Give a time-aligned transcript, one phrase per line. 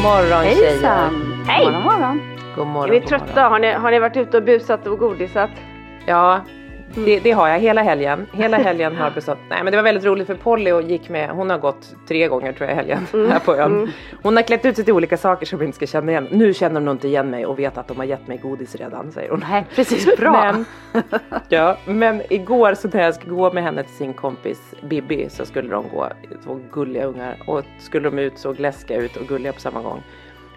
[0.00, 0.70] God morgon tjejer.
[0.70, 1.44] Hejsan!
[1.46, 1.64] Hej!
[1.64, 2.20] Morgon, morgon.
[2.56, 3.26] God morgon, Är vi god trötta?
[3.26, 3.52] morgon.
[3.52, 5.50] Har ni, har ni varit ute och busat och godisat?
[6.06, 6.40] Ja,
[6.94, 8.26] det, det har jag hela helgen.
[8.32, 9.40] Hela helgen har besökt.
[9.50, 11.30] Nej men det var väldigt roligt för Polly och gick med.
[11.30, 13.30] Hon har gått tre gånger tror jag helgen Mm.
[13.30, 13.90] här på ön.
[14.22, 16.28] Hon har klätt ut sig till olika saker som vi inte ska känna igen.
[16.30, 18.74] Nu känner hon nog inte igen mig och vet att de har gett mig godis
[18.74, 19.44] redan säger hon.
[19.50, 20.16] Nej, precis.
[20.18, 20.52] Bra.
[20.52, 20.64] Men,
[21.48, 25.44] ja, men igår så när jag skulle gå med henne till sin kompis Bibi så
[25.44, 26.08] skulle de gå,
[26.44, 30.02] två gulliga ungar och skulle de ut så läskiga ut och gulliga på samma gång.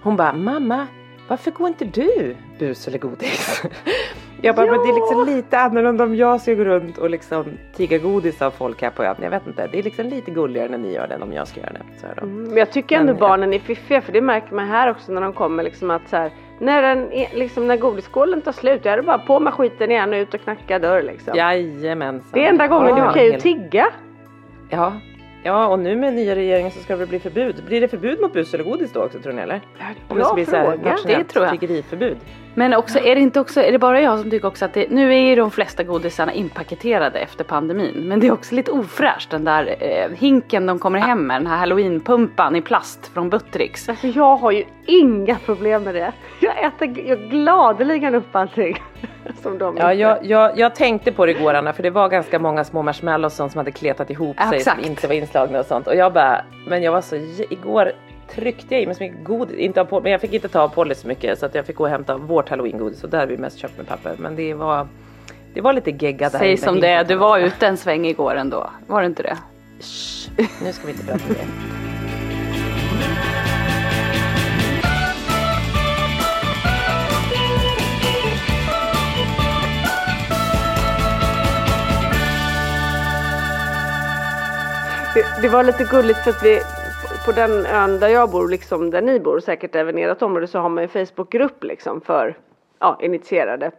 [0.01, 0.87] Hon bara, mamma
[1.27, 3.63] varför går inte du bus eller godis?
[4.41, 7.45] Jag bara, men det är liksom lite annorlunda om jag ska gå runt och liksom
[7.75, 9.15] tigga godis av folk här på ön.
[9.21, 11.47] Jag vet inte, det är liksom lite gulligare när ni gör det än om jag
[11.47, 11.99] ska göra det.
[11.99, 12.21] Så är det.
[12.21, 13.27] Mm, Men jag tycker ändå Men, ja.
[13.27, 16.15] barnen är fiffiga för det märker man här också när de kommer liksom att så
[16.17, 19.91] här, när, den, liksom, när godisskålen tar slut, jag är det bara på med skiten
[19.91, 21.33] igen och ut och knacka dörr liksom.
[21.37, 22.29] Jajamensan.
[22.33, 23.87] Det är enda gången Ja, okej att helt- tigga.
[24.69, 24.93] Ja.
[25.43, 27.63] Ja, och nu med nya regeringen så ska det bli förbud.
[27.67, 29.61] Blir det förbud mot bus eller godis då också tror ni eller?
[30.07, 30.97] Om det ska bli så här fråga.
[31.05, 31.59] Det tror jag.
[31.59, 32.17] tiggeriförbud.
[32.55, 34.89] Men också, är det inte också, är det bara jag som tycker också att det,
[34.89, 38.07] nu är ju de flesta godisarna inpaketerade efter pandemin.
[38.07, 41.47] Men det är också lite ofräscht den där eh, hinken de kommer hem med, den
[41.47, 43.89] här halloweenpumpan i plast från Buttricks.
[43.89, 46.11] Alltså jag har ju inga problem med det.
[46.39, 48.77] Jag äter jag gladeligen upp allting.
[49.43, 52.39] Som de Ja, jag, jag, jag tänkte på det igår Anna, för det var ganska
[52.39, 54.81] många små marshmallows som hade kletat ihop Ja, sig exakt.
[54.81, 55.87] som inte var inslagna och sånt.
[55.87, 57.15] Och jag bara, men jag var så,
[57.49, 57.91] igår
[58.35, 60.67] tryckte jag i mig så mycket godis, inte av, men jag fick inte ta av
[60.69, 63.27] Polly så mycket så att jag fick gå och hämta vårt halloweengodis och där har
[63.27, 64.15] vi mest köpt med papper.
[64.17, 64.87] Men det var,
[65.53, 66.39] det var lite gegga där.
[66.39, 68.69] Säg som det är, du var ute en sväng igår ändå.
[68.87, 69.37] Var det inte det?
[69.79, 70.29] Shh,
[70.63, 71.82] nu ska vi inte prata om det.
[85.13, 86.59] Det, det var lite gulligt för att vi
[87.25, 90.47] på den ön där jag bor, liksom där ni bor, säkert även i ert område,
[90.47, 92.37] så har man en Facebookgrupp liksom för
[92.79, 93.71] ja, initierade.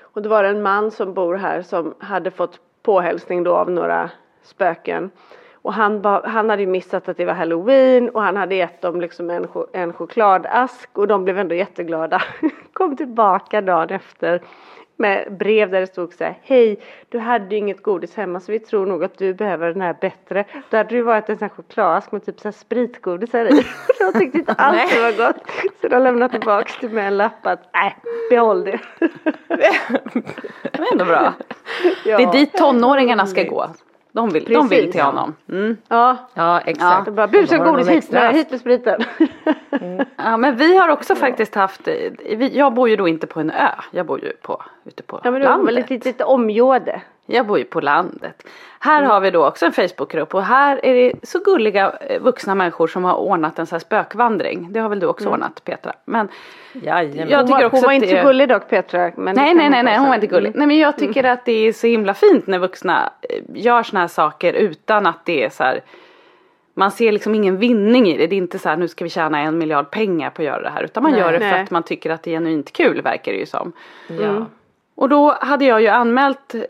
[0.00, 4.10] Och det var en man som bor här som hade fått påhälsning då av några
[4.42, 5.10] spöken.
[5.52, 8.82] Och han, ba, han hade ju missat att det var halloween och han hade gett
[8.82, 12.22] dem liksom en, ch- en chokladask och de blev ändå jätteglada.
[12.72, 14.42] Kom tillbaka dagen efter
[14.96, 18.52] med brev där det stod så här Hej, du hade ju inget godis hemma så
[18.52, 20.44] vi tror nog att du behöver den här bättre.
[20.70, 23.46] Då hade det ju varit en sån här chokladask med typ så här spritgodis här
[23.46, 23.66] i.
[23.98, 25.42] De tyckte inte alls det var gott.
[25.80, 27.96] Så de lämnade tillbaks till mig en lapp att nej,
[28.30, 28.80] behåll det.
[30.72, 31.32] Det var ändå bra.
[32.04, 32.16] Ja.
[32.16, 33.66] Det är dit tonåringarna ska gå.
[34.16, 35.34] De vill, de vill till honom.
[35.48, 35.76] Mm.
[35.88, 37.04] Ja, Ja exakt.
[37.04, 39.00] de bara godis hit med, hit med spriten.
[40.16, 43.50] Ja men vi har också faktiskt haft, eh, jag bor ju då inte på en
[43.50, 45.84] ö, jag bor ju på, ute på Ja men du har väl landet.
[45.84, 47.00] ett litet område.
[47.26, 48.46] Jag bor ju på landet.
[48.80, 52.54] Här har vi då också en Facebookgrupp och här är det så gulliga eh, vuxna
[52.54, 54.72] människor som har ordnat en sån här spökvandring.
[54.72, 55.92] Det har väl du också ordnat Petra?
[56.04, 56.28] Men
[56.72, 57.28] Jajamän.
[57.28, 59.12] jag Hon tycker var, också hon var inte det gullig dock Petra.
[59.16, 60.52] Men Nej nej nej, nej hon var inte gullig.
[60.54, 64.00] Nej men jag tycker att det är så himla fint när vuxna eh, gör såna
[64.00, 65.80] här saker utan att det är så här
[66.78, 68.26] man ser liksom ingen vinning i det.
[68.26, 70.62] Det är inte så här nu ska vi tjäna en miljard pengar på att göra
[70.62, 70.82] det här.
[70.82, 71.20] Utan man Nej.
[71.20, 71.62] gör det för Nej.
[71.62, 73.72] att man tycker att det är genuint kul verkar det ju som.
[74.20, 74.46] Ja.
[74.98, 76.62] Och då hade jag ju anmält eh,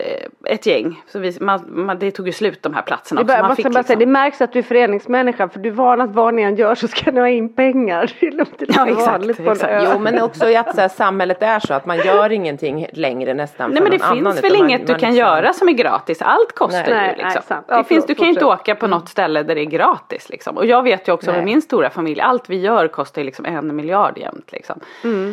[0.53, 1.01] ett gäng.
[1.07, 3.33] Så vi, man, man, det tog ju slut de här platserna Det, också.
[3.33, 5.69] bara, Man man fick bara säga, liksom- det märks att du är föreningsmänniska för du
[5.69, 8.11] är van att vad ni än gör så ska ni ha in pengar.
[8.19, 9.87] Det låter lite Ja, exakt, vanligt på exakt.
[9.93, 13.71] Jo men också att så här, samhället är så att man gör ingenting längre nästan
[13.71, 15.67] Nej men det annan, finns utan väl man- inget du man kan liksom- göra som
[15.69, 16.21] är gratis.
[16.21, 17.41] Allt kostar Nej, ju nej, liksom.
[17.67, 20.29] det Ja, finns, du kan ju inte åka på något ställe där det är gratis
[20.29, 20.57] liksom.
[20.57, 21.39] Och jag vet ju också Nej.
[21.39, 24.79] med min stora familj, allt vi gör kostar ju liksom en miljard jämt liksom.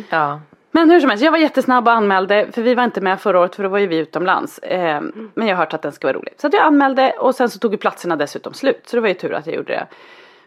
[0.09, 0.39] Ja.
[0.75, 3.39] Men hur som helst, jag var jättesnabb och anmälde för vi var inte med förra
[3.39, 4.59] året för då var ju vi utomlands.
[4.59, 5.01] Eh,
[5.33, 6.33] men jag har hört att den ska vara rolig.
[6.37, 8.81] Så jag anmälde och sen så tog ju platserna dessutom slut.
[8.85, 9.87] Så det var ju tur att jag gjorde det.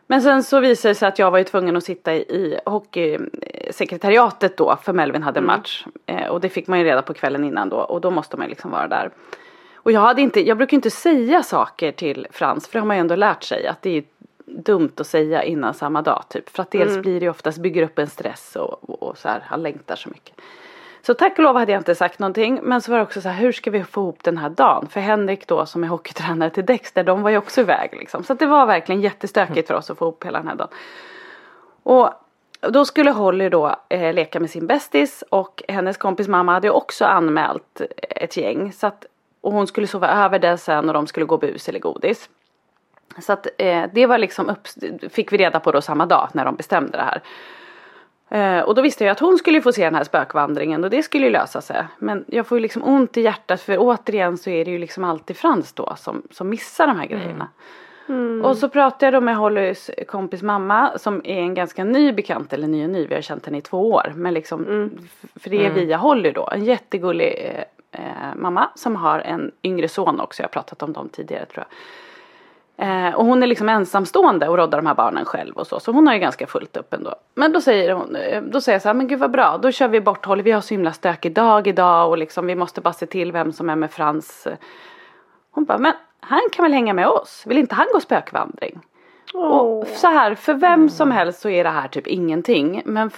[0.06, 4.56] Men sen så visade det sig att jag var ju tvungen att sitta i, hockeysekretariatet
[4.56, 5.86] då för Melvin hade en match.
[6.06, 8.46] Eh, och det fick man ju reda på kvällen innan då och då måste man
[8.46, 9.10] ju liksom vara där.
[9.74, 12.96] Och jag hade inte, jag brukar inte säga saker till Frans för det har man
[12.96, 14.02] ju ändå lärt sig att det är
[14.50, 16.48] dumt att säga innan samma dag typ.
[16.48, 19.28] För att dels blir det ju oftast, bygger upp en stress och, och, och så
[19.28, 20.34] här, han längtar så mycket.
[21.02, 22.60] Så tack och lov hade jag inte sagt någonting.
[22.62, 24.86] Men så var det också så här, hur ska vi få ihop den här dagen?
[24.90, 28.24] För Henrik då som är hockeytränare till Dexter, de var ju också iväg liksom.
[28.24, 30.68] Så att det var verkligen jättestökigt för oss att få ihop hela den här dagen.
[31.82, 32.10] Och
[32.60, 36.72] då skulle Holly då eh, leka med sin bästis och hennes kompis mamma hade ju
[36.72, 38.72] också anmält ett gäng.
[38.72, 39.06] Så att,
[39.40, 42.28] och hon skulle sova över där sen och de skulle gå bus eller godis.
[43.20, 44.68] Så att eh, det var liksom upp,
[45.12, 47.20] fick vi reda på då samma dag när de bestämde det här.
[48.30, 51.02] Eh, och då visste jag att hon skulle få se den här spökvandringen och det
[51.02, 51.84] skulle ju lösa sig.
[51.98, 55.04] Men jag får ju liksom ont i hjärtat för återigen så är det ju liksom
[55.04, 57.48] alltid Frans då som, som missar de här grejerna.
[58.44, 62.52] Och så pratade jag då med Hollys kompis mamma som är en ganska ny bekant,
[62.52, 64.12] eller ny och ny, vi har känt henne i två år.
[64.14, 67.52] Men liksom, f- för det är via Holly då, en jättegullig
[67.92, 71.44] eh, eh, mamma som har en yngre son också, jag har pratat om dem tidigare
[71.46, 71.76] tror jag.
[72.80, 75.80] Eh, och hon är liksom ensamstående och råddar de här barnen själv och så.
[75.80, 77.14] Så hon har ju ganska fullt upp ändå.
[77.34, 79.70] Men då säger hon, eh, då säger jag så här, men gud vad bra, då
[79.70, 82.80] kör vi bort Holly, vi har så himla stökig dag idag och liksom vi måste
[82.80, 84.46] bara se till vem som är med Frans.
[85.50, 88.80] Hon bara, men han kan väl hänga med oss, vill inte han gå spökvandring?
[89.34, 92.82] Och så här, för vem som helst så är det här typ ingenting.
[92.84, 93.10] Men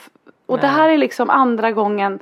[0.47, 2.19] och det här är liksom andra gången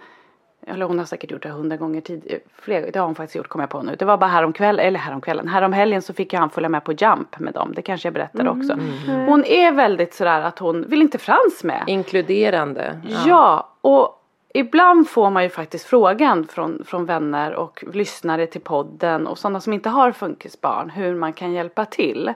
[0.68, 2.40] eller hon har säkert gjort det hundra gånger tidigare.
[2.54, 3.96] Fler, det har hon faktiskt gjort kommer jag på nu.
[3.98, 5.48] Det var bara häromkvällen, eller häromkvällen.
[5.48, 7.72] Häromhelgen så fick jag han följa med på Jump med dem.
[7.76, 8.78] Det kanske jag berättade också.
[9.06, 11.84] Hon är väldigt sådär att hon, vill inte Frans med?
[11.86, 13.00] Inkluderande.
[13.26, 14.14] Ja, och
[14.54, 19.60] ibland får man ju faktiskt frågan från, från vänner och lyssnare till podden och sådana
[19.60, 22.34] som inte har funkisbarn hur man kan hjälpa till.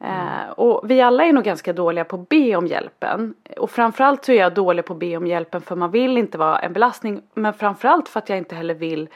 [0.00, 3.34] Eh, och vi alla är nog ganska dåliga på att be om hjälpen.
[3.56, 6.38] Och framförallt så är jag dålig på att be om hjälpen för man vill inte
[6.38, 7.22] vara en belastning.
[7.34, 9.08] Men framförallt för att jag inte heller vill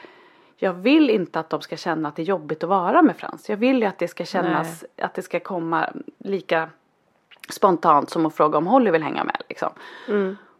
[0.63, 3.49] jag vill inte att de ska känna att det är jobbigt att vara med Frans.
[3.49, 6.69] Jag vill ju att det ska kännas, att det ska komma lika
[7.49, 9.69] spontant som att fråga om Holly vill hänga med liksom.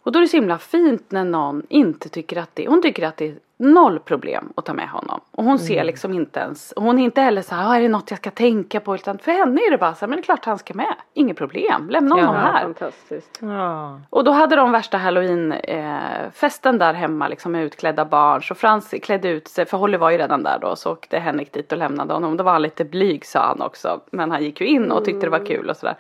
[0.04, 3.08] Och då är det så himla fint när någon inte tycker att det, hon tycker
[3.08, 5.20] att det är noll problem att ta med honom.
[5.32, 7.82] Och hon ser liksom inte ens, och hon är inte heller så här, "Ah, är
[7.82, 8.96] det något jag ska tänka på?
[8.96, 10.96] Utan för henne är det bara så här, men det är klart han ska med.
[11.14, 12.62] Inget problem, lämna honom Ja, här.
[12.64, 13.40] Fantastiskt.
[13.42, 14.00] Ja.
[14.10, 18.42] Och då hade de värsta halloween-festen där hemma liksom med utklädda barn.
[18.44, 20.76] Så Frans klädde ut sig, för Holly var ju redan där då.
[20.76, 22.38] Så åkte Henrik dit och lämnade honom.
[22.38, 24.00] Då var han lite blyg sa han också.
[24.12, 25.96] Men han gick ju in och tyckte det var kul och sådär.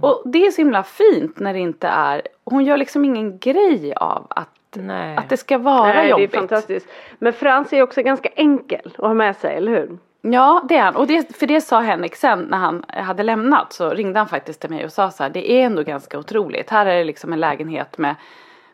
[0.00, 3.94] Och det är så himla fint när det inte är, hon gör liksom ingen grej
[3.96, 5.16] av att, Nej.
[5.16, 6.34] att det ska vara Nej, det är jobbigt.
[6.34, 6.88] fantastiskt.
[7.18, 9.98] Men Frans är också ganska enkel att ha med sig, eller hur?
[10.22, 13.72] Ja det är han och det, för det sa Henrik sen när han hade lämnat
[13.72, 16.70] så ringde han faktiskt till mig och sa så här det är ändå ganska otroligt.
[16.70, 18.14] Här är det liksom en lägenhet med,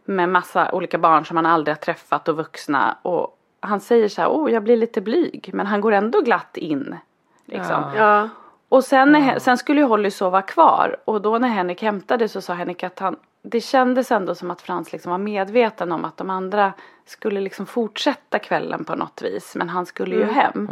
[0.04, 4.20] med massa olika barn som han aldrig har träffat och vuxna och han säger så
[4.20, 6.96] här oh jag blir lite blyg men han går ändå glatt in.
[7.44, 7.82] Liksom.
[7.96, 8.28] Ja.
[8.68, 10.96] Och sen, när, sen skulle ju Holly sova kvar.
[11.04, 13.16] Och då när Henrik hämtade så sa Henrik att han
[13.50, 16.73] det kändes ändå som att Frans liksom var medveten om att de andra
[17.04, 19.54] skulle liksom fortsätta kvällen på något vis.
[19.54, 20.70] Men han skulle ju hem.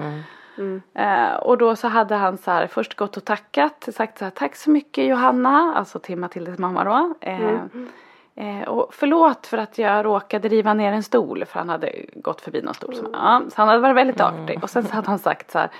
[0.95, 4.31] Eh, och då så hade han så här först gått och tackat, sagt så här
[4.31, 7.15] tack så mycket Johanna, alltså till Matildas mamma då.
[7.21, 7.61] Eh,
[8.35, 11.45] eh, och förlåt för att jag råkade riva ner en stol.
[11.45, 12.95] För han hade gått förbi någon stol.
[12.95, 14.59] Som, ja, så han hade varit väldigt artig.
[14.63, 15.71] Och sen så hade han sagt så här,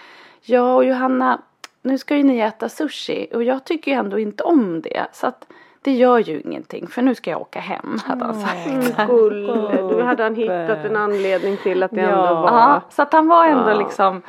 [0.43, 1.41] ja och Johanna
[1.85, 5.07] nu ska ju ni äta sushi och jag tycker ju ändå inte om det.
[5.13, 5.47] Så att
[5.83, 8.67] det gör ju ingenting för nu ska jag åka hem hade han sagt.
[8.67, 12.09] Mm, Gulle, då hade han hittat en anledning till att det Ja.
[12.09, 12.49] ändå var.
[12.51, 13.79] Ja, så att han var ändå Ja.
[13.79, 14.23] liksom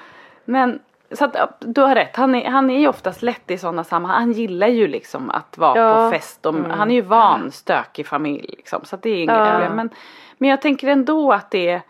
[0.45, 0.79] men
[1.11, 4.19] så att du har rätt, han är, han är ju oftast lätt i sådana sammanhang.
[4.19, 5.95] Han gillar ju liksom att vara Ja.
[5.95, 6.45] på fest.
[6.45, 8.81] Och, Han är ju van stökig familj liksom.
[8.83, 9.51] Så att det är inget Ja.
[9.51, 9.75] problem.
[9.75, 9.89] Men,
[10.37, 11.81] men jag tänker ändå att det är,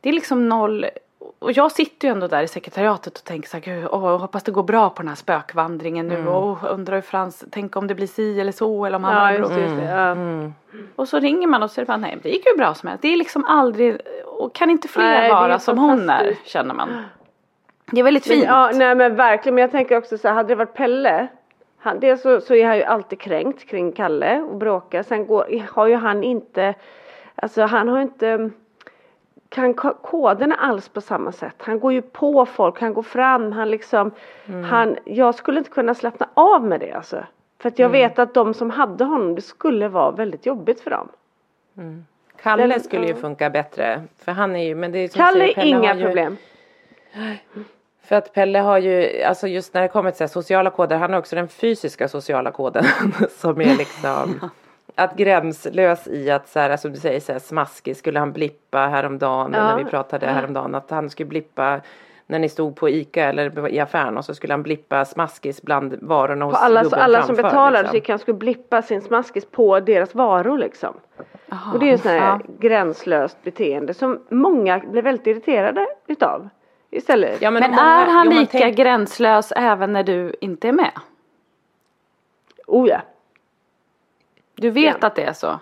[0.00, 0.86] det är liksom noll.
[1.38, 4.42] Och jag sitter ju ändå där i sekretariatet och tänker så här, gud, åh, hoppas
[4.42, 6.26] det går bra på den här spökvandringen nu.
[6.28, 9.38] Och undrar hur Frans, tänk om det blir si eller så eller om han Ja.
[9.38, 9.84] Just det.
[9.84, 10.16] Ja.
[10.96, 12.88] Och så ringer man och så är det bara, nej det gick ju bra som
[12.88, 13.02] helst.
[13.02, 17.02] Det är liksom aldrig, och kan inte fler Nej, vara som hon är, känner man.
[17.90, 18.44] Det är väldigt fint.
[18.44, 21.28] ja, nej men verkligen, men jag tänker också så här, hade det varit Pelle
[21.86, 25.02] han, dels så, så är han ju alltid kränkt kring Kalle och bråkar.
[25.02, 26.74] Sen går, har ju han inte,
[27.34, 28.50] alltså han har inte
[29.48, 31.54] kan ko- koderna alls på samma sätt.
[31.58, 34.10] Han går ju på folk, han går fram, han liksom,
[34.70, 37.24] han, jag skulle inte kunna slappna av med det alltså.
[37.58, 40.90] För att jag vet att de som hade honom, det skulle vara väldigt jobbigt för
[40.90, 41.08] dem.
[42.42, 44.02] Kalle Den- skulle ju funka bättre.
[44.24, 46.36] För han är ju, men det är som Kalle säger, Pelle inga ju, problem.
[48.04, 51.12] För att Pelle har ju, alltså just när det kommer till så sociala koder, han
[51.12, 52.84] har också den fysiska sociala koden
[53.30, 54.50] som är liksom
[54.98, 58.78] att gränslös i att så här, som du säger så här, smaskig skulle han blippa
[58.78, 59.62] häromdagen Ja.
[59.66, 61.80] när vi pratade häromdagen att han skulle blippa
[62.26, 65.98] när ni stod på Ica eller i affären och så skulle han blippa smaskis bland
[66.02, 67.90] varorna hos På alla, gubben alla som framför, betalade liksom.
[67.90, 70.94] så gick han skulle blippa sin smaskis på deras varor liksom.
[71.72, 72.40] Och det är ju sån här Ja.
[72.58, 76.48] gränslöst beteende som många blir väldigt irriterade utav.
[76.90, 77.42] Istället.
[77.42, 80.72] Ja, Men om många- är han jo, lika tänk- gränslös även när du inte är
[80.72, 80.90] med?
[82.66, 83.00] Oh ja.
[84.56, 85.06] Du vet Ja.
[85.06, 85.58] att det är så?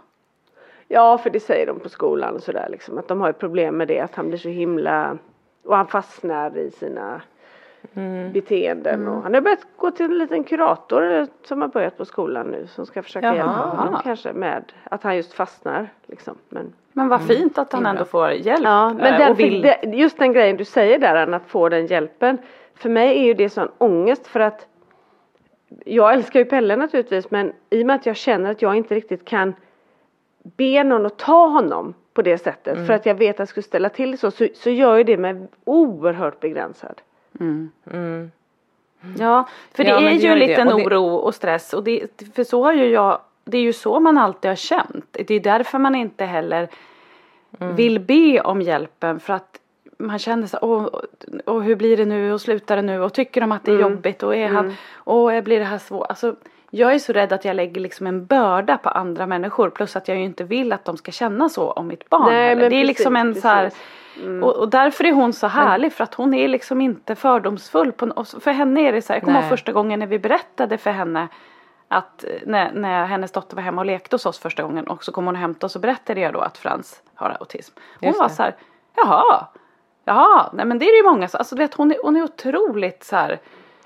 [0.89, 2.99] Ja, för det säger de på skolan och sådär liksom.
[2.99, 4.01] Att de har ju problem med det.
[4.01, 5.19] Att han blir så himla...
[5.65, 7.21] Och han fastnar i sina
[7.95, 8.33] Mm.
[8.33, 9.09] beteenden.
[9.09, 12.47] Och han har börjat gå till en liten kurator eh, som har börjat på skolan
[12.47, 12.67] nu.
[12.67, 13.37] Som ska försöka Jaha.
[13.37, 15.89] hjälpa honom kanske med att han just fastnar.
[16.07, 16.35] Liksom.
[16.49, 19.73] Men, Men vad fint att han ändå får hjälp ja, eh, men den, och vill.
[19.83, 22.39] just den grejen du säger där, Anna, att få den hjälpen.
[22.75, 24.67] För mig är ju det sån ångest för att
[25.85, 28.95] jag älskar ju Pelle naturligtvis men i och med att jag känner att jag inte
[28.95, 29.55] riktigt kan
[30.43, 32.87] be någon att ta honom på det sättet Mm.
[32.87, 35.17] för att jag vet att jag skulle ställa till så, så, så gör ju det
[35.17, 37.01] mig oerhört begränsad.
[39.19, 41.73] Ja, för Ja, det men är det ju en liten Och det- oro och stress
[41.73, 45.07] och det, för så har ju jag, det är ju så man alltid har känt.
[45.27, 46.69] Det är därför man inte heller
[47.61, 47.77] Mm.
[47.77, 49.59] vill be om hjälpen för att
[49.99, 50.89] man känner så åh,
[51.47, 53.79] åh hur blir det nu och slutar det nu och tycker de att det är
[53.79, 53.93] Mm.
[53.93, 54.75] jobbigt och är han,
[55.05, 56.07] åh blir det här svårt.
[56.09, 56.37] Alltså,
[56.71, 60.09] jag är så rädd att jag lägger liksom en börda på andra människor plus att
[60.09, 62.85] jag ju inte vill att de ska känna så om mitt barn Nej, Det är
[62.85, 64.43] liksom en precis, så här, precis.
[64.43, 67.93] och, och därför är hon så härlig för att hon är liksom inte fördomsfull.
[67.93, 70.19] På, och för henne är det så här, jag kommer ihåg första gången när vi
[70.19, 71.29] berättade för henne
[71.89, 75.05] att eh, när, när hennes dotter var hemma och lekte hos oss första gången och
[75.05, 77.75] så kom hon och hämtade och så berättade jag då att Frans har autism.
[78.01, 78.57] Hon var så här,
[78.97, 79.47] jaha,
[80.05, 82.17] jaha, nej men det är det ju många som, alltså du vet hon är, hon
[82.17, 83.39] är otroligt så här,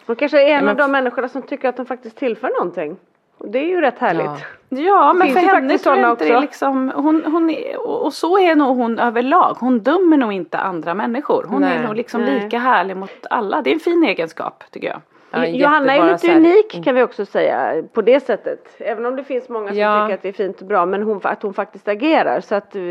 [0.07, 2.97] Hon kanske är en men av de människorna som tycker att de faktiskt tillför någonting.
[3.39, 4.27] Och det är ju rätt härligt.
[4.27, 4.37] Ja.
[4.69, 6.41] Ja men för henne faktiskt tror jag sådana inte det är också.
[6.41, 9.57] liksom, hon, hon är, och så är nog hon överlag.
[9.61, 11.47] Hon dömer nog inte andra människor.
[11.49, 11.87] Hon är Nej.
[11.87, 12.41] nog liksom Nej.
[12.41, 13.63] lika härlig mot alla.
[13.63, 15.01] Det är en fin egenskap tycker jag.
[15.31, 18.77] Ja, Johanna är lite så unik kan vi också säga på det sättet.
[18.79, 20.05] Även om det finns många som Ja.
[20.05, 22.41] tycker att det är fint och bra men hon, att hon faktiskt agerar.
[22.41, 22.83] Så att eh,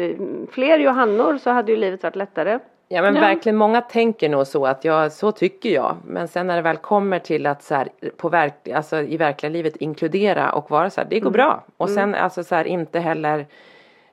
[0.51, 2.59] fler Johannor så hade ju livet varit lättare.
[2.87, 3.21] Ja men Ja.
[3.21, 5.95] verkligen, många tänker nog så att ja, så tycker jag.
[6.05, 9.49] Men sen när det väl kommer till att så här, på verk, alltså, i verkliga
[9.49, 11.63] livet inkludera och vara så här, det går bra.
[11.77, 13.45] Och sen alltså så här inte heller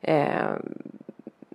[0.01, 0.27] eh,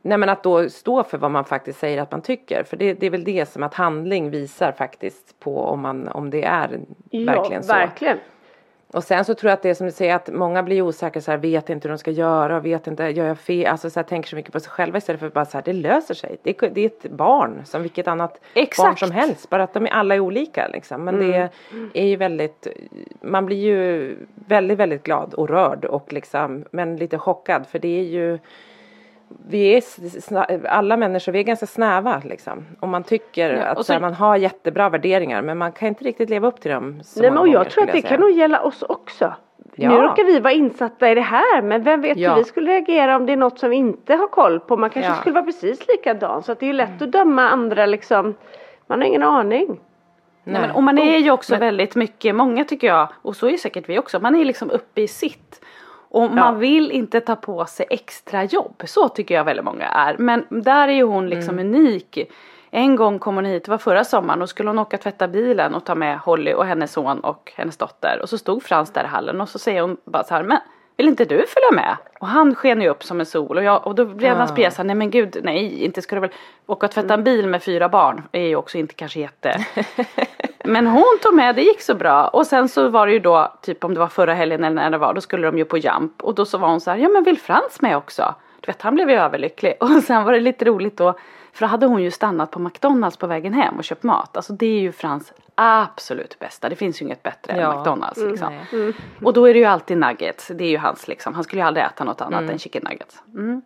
[0.02, 2.64] Nej men att då stå för vad man faktiskt säger att man tycker.
[2.64, 6.30] För det, det är väl det som att handling visar faktiskt på om, man, om
[6.30, 6.68] det är
[7.12, 7.74] verkligen ja, så.
[7.74, 8.18] verkligen.
[8.94, 11.22] Och sen så tror jag att det är som du säger att många blir osäkra
[11.22, 13.68] så här, vet inte hur de ska göra och vet inte, gör jag fel?
[13.68, 15.64] Alltså så här, tänker så mycket på sig själva istället för att bara så här,
[15.66, 16.38] det löser sig.
[16.44, 19.00] Det är, det är ett barn som vilket annat barn Exakt.
[19.00, 19.50] som helst.
[19.50, 21.04] Bara att de är alla är olika liksom.
[21.04, 21.50] Men det
[21.94, 22.68] är ju väldigt,
[23.22, 28.00] man blir ju väldigt, väldigt glad och rörd och liksom, men lite chockad för det
[28.00, 28.40] är ju
[29.50, 32.66] vi är alla människor, vi är ganska snäva liksom.
[32.80, 35.88] Och man tycker Ja, att och så här, man har jättebra värderingar men man kan
[35.88, 38.02] inte riktigt leva upp till dem så Nej men och jag gånger, tror att det
[38.02, 38.10] säga.
[38.10, 39.34] kan nog gälla oss också.
[39.76, 39.90] Ja.
[39.90, 42.30] Nu råkar vi vara insatta i det här men vem vet Ja.
[42.30, 44.78] hur vi skulle reagera om det är något som vi inte har koll på.
[44.78, 45.16] Man kanske Ja.
[45.16, 48.36] skulle vara precis likadan så att det är ju lätt att döma andra liksom.
[48.88, 49.80] Man har ingen aning.
[50.44, 53.58] Nej, men, och man är ju också väldigt mycket, många tycker jag, och så är
[53.58, 55.62] säkert vi också, man är liksom uppe i sitt.
[56.10, 60.16] Och man vill inte ta på sig extra jobb, så tycker jag väldigt många är.
[60.18, 62.20] Men där är ju hon liksom unik.
[62.72, 65.28] En gång kom hon hit, det var förra sommaren, och skulle hon åka och tvätta
[65.28, 68.20] bilen och ta med Holly och hennes son och hennes dotter.
[68.22, 70.58] Och så stod Frans där i hallen och så säger hon bara så här, men
[71.00, 71.98] vill inte du följa med?
[72.20, 74.84] Och han sken ju upp som en sol och, jag, och då blev hans såhär,
[74.84, 76.30] nej men gud, nej inte du väl
[76.68, 79.66] åka och tvätta en bil med fyra barn är ju också inte kanske jätte
[80.64, 82.28] Men hon tog med, det gick så bra.
[82.28, 84.90] Och sen så var det ju då, typ om det var förra helgen eller när
[84.90, 86.98] det var, då skulle de ju på Jump och då så var hon så här,
[86.98, 88.36] ja men vill Frans med också?
[88.60, 89.74] Du vet han blev ju överlycklig.
[89.80, 91.20] Och sen var det lite roligt då
[91.60, 94.38] för då hade hon ju stannat på McDonalds på vägen hem och köpt mat.
[94.38, 96.70] Alltså det är ju Frans absolut bästa.
[96.70, 97.72] Det finns ju inget bättre Ja.
[97.72, 98.54] än McDonalds liksom.
[98.72, 98.94] Nej.
[99.24, 100.48] Och då är det ju alltid nuggets.
[100.56, 101.34] Det är ju hans liksom.
[101.34, 103.24] Han skulle ju aldrig äta något annat än chicken nuggets.
[103.34, 103.62] Mm.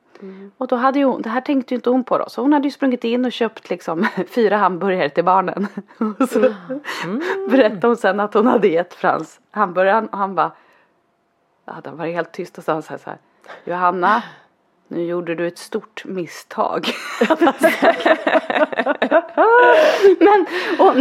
[0.58, 2.30] Och då hade ju hon, det här tänkte ju inte hon på då.
[2.30, 5.68] Så hon hade ju sprungit in och köpt liksom fyra hamburgare till barnen.
[6.20, 6.40] Och så
[7.50, 10.52] berättade hon sen att hon hade gett Frans hamburgaren och han bara
[11.66, 13.20] Ja, han var helt tyst och sa så här, så här
[13.66, 14.24] Johanna,
[14.94, 16.88] nu gjorde du ett stort misstag.
[20.20, 20.46] Men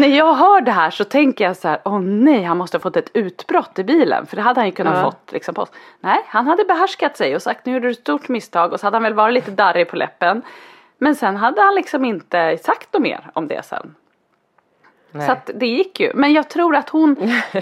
[0.01, 2.83] när jag hör det här så tänker jag så här, åh nej, han måste ha
[2.83, 4.27] fått ett utbrott i bilen.
[4.27, 5.03] För det hade han ju kunnat Ja.
[5.05, 5.71] fått liksom på oss.
[6.01, 8.87] Nej, han hade behärskat sig och sagt nu gjorde du ett stort misstag och så
[8.87, 10.43] hade han väl varit lite darrig på läppen.
[10.99, 13.95] Men sen hade han liksom inte sagt något mer om det sen.
[15.13, 15.27] Nej.
[15.27, 16.11] Så att det gick ju.
[16.15, 17.15] Men jag tror att hon,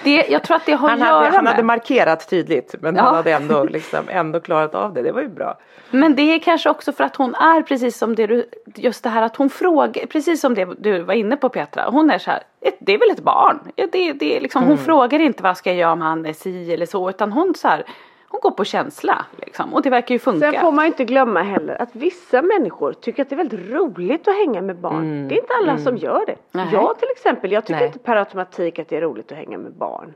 [0.04, 1.52] det, jag tror att det har han, att göra hade, han med.
[1.52, 3.02] hade markerat tydligt men Ja.
[3.02, 5.02] han hade ändå, liksom, ändå klarat av det.
[5.02, 5.58] Det var ju bra.
[5.90, 9.08] Men det är kanske också för att hon är precis som det du, just det
[9.10, 11.84] här att hon frågar, precis som det du var inne på Petra.
[11.90, 13.58] Hon är så här, "Ett- det är väl ett barn.
[13.92, 16.86] Det, det liksom, Hon frågar inte vad ska jag göra om han är si eller
[16.86, 17.84] så utan hon så här,
[18.30, 19.74] hon går på känsla liksom.
[19.74, 20.52] Och det verkar ju funka.
[20.52, 23.70] Sen får man ju inte glömma heller att vissa människor tycker att det är väldigt
[23.70, 25.28] roligt att hänga med barn.
[25.28, 26.36] Det är inte alla som gör det.
[26.52, 26.68] Nej.
[26.72, 27.86] Jag till exempel, jag tycker Nej.
[27.86, 30.14] inte per automatik att det är roligt att hänga med barn.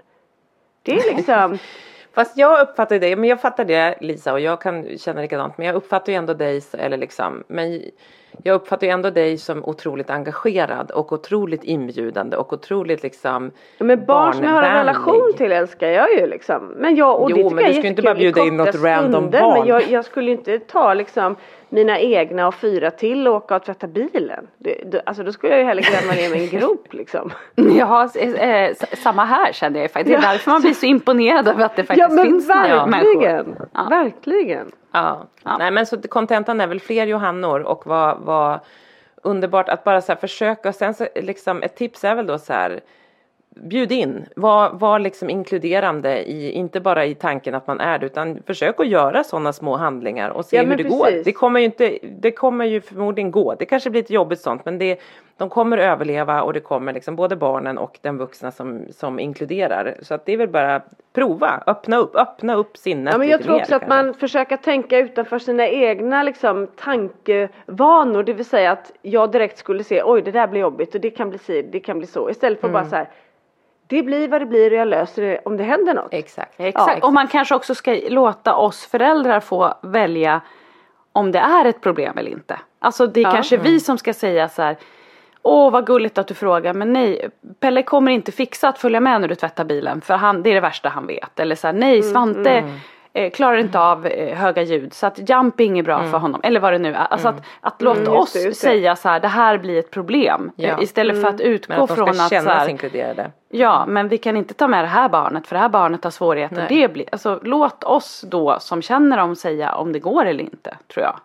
[0.82, 1.58] Det är liksom,
[2.14, 5.66] Fast jag uppfattar det, men jag fattar det Lisa och jag kan känna likadant men
[5.66, 7.82] jag uppfattar ju ändå dig, eller liksom, men
[8.42, 13.84] jag uppfattar ju ändå dig som otroligt engagerad och otroligt inbjudande och otroligt liksom Ja,
[13.84, 16.74] men barn som jag har en relation till älskar jag ju liksom.
[16.76, 19.12] Men jag, och Jo, det men jag du ju inte bara bjuda in något random
[19.12, 19.58] stunder, barn.
[19.58, 21.36] Men jag, jag skulle inte ta liksom
[21.74, 24.46] mina egna och fyra till och åka och tvätta bilen.
[24.58, 27.32] Det, det, alltså då skulle jag ju hellre gräva ner mig i en grop liksom.
[27.54, 30.20] Ja, eh, samma här kände jag faktiskt.
[30.20, 32.86] Det är därför man blir så imponerad över att det faktiskt ja men finns några
[32.86, 33.20] människor.
[33.20, 33.86] verkligen, Ja.
[33.90, 34.72] verkligen.
[34.92, 35.26] Ja.
[35.44, 35.56] Ja.
[35.58, 38.60] nej men så kontentan är väl fler Johannor och vad, vad
[39.22, 42.38] underbart att bara så här försöka och sen så liksom ett tips är väl då
[42.38, 42.80] så här
[43.54, 48.06] bjud in, var, var liksom inkluderande i, inte bara i tanken att man är det
[48.06, 51.04] utan försök att göra sådana små handlingar och se Ja, hur det går.
[51.04, 51.24] precis.
[51.24, 54.64] Det kommer ju inte, det kommer ju förmodligen gå, det kanske blir lite jobbigt sånt
[54.64, 55.00] men det,
[55.36, 59.94] de kommer överleva och det kommer liksom både barnen och den vuxna som, som inkluderar.
[60.02, 63.42] Så att det är väl bara prova, öppna upp, öppna upp sinnet Ja, men jag
[63.42, 64.02] tror mer också att kanske.
[64.04, 68.22] man försöker tänka utanför sina egna liksom, tankevanor.
[68.22, 71.10] Det vill säga att jag direkt skulle se oj det där blir jobbigt och det
[71.10, 72.30] kan bli si, det kan bli så.
[72.30, 72.72] Istället för Mm.
[72.80, 73.08] bara så här
[73.86, 76.08] det blir vad det blir och jag löser det om det händer något.
[76.10, 76.54] Exakt.
[76.56, 77.04] Exakt.
[77.04, 80.40] Och man kanske också ska låta oss föräldrar få välja
[81.12, 82.58] om det är ett problem eller inte.
[82.78, 84.76] Alltså det är kanske vi som ska säga så här.
[85.42, 87.28] Åh vad gulligt att du frågar men nej
[87.60, 90.54] Pelle kommer inte fixa att följa med när du tvättar bilen för han, det är
[90.54, 91.40] det värsta han vet.
[91.40, 92.64] Eller så här, nej Svante
[93.14, 96.40] eh, klarar inte av eh, höga ljud så att jumping är bra för honom.
[96.44, 97.06] Eller vad det nu är.
[97.10, 100.50] Alltså att, att låta Mm, oss det, säga så här det här blir ett problem.
[100.56, 100.82] Ja.
[100.82, 103.30] Istället för att utgå Men att från att så här, sig inkluderade.
[103.48, 106.10] Ja, men vi kan inte ta med det här barnet för det här barnet har
[106.10, 106.56] svårigheter.
[106.56, 106.66] Nej.
[106.68, 110.76] Det blir, alltså, låt oss då som känner dem säga om det går eller inte,
[110.94, 111.20] tror jag.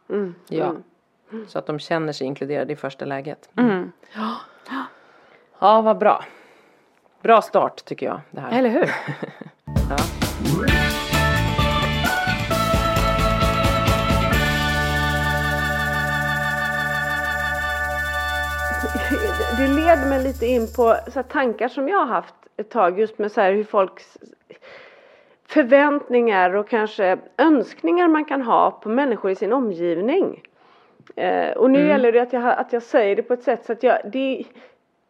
[0.47, 0.73] Ja.
[1.47, 3.49] Så att de känner sig inkluderade i första läget.
[3.58, 3.91] Mm.
[5.62, 6.23] Ja, vad bra.
[7.21, 8.21] Bra start tycker jag.
[8.32, 8.60] Det här.
[8.60, 8.91] Eller hur?
[19.59, 23.17] Det leder mig lite in på så tankar som jag har haft ett tag just
[23.17, 24.17] med så hur folks
[25.47, 30.41] förväntningar och kanske önskningar man kan ha på människor i sin omgivning.
[31.15, 33.71] Eh, och nu gäller det att jag, att jag säger det på ett sätt så
[33.71, 34.43] att jag, det,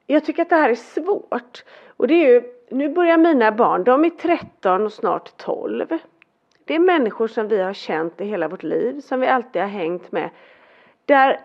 [0.08, 1.64] jag tycker att det här är svårt.
[1.98, 5.88] Och det är ju, nu börjar mina barn, de är 13 och snart 12.
[6.66, 9.70] Det är människor som vi har känt i hela vårt liv, som vi alltid har
[9.70, 10.30] hängt med.
[11.06, 11.40] Där,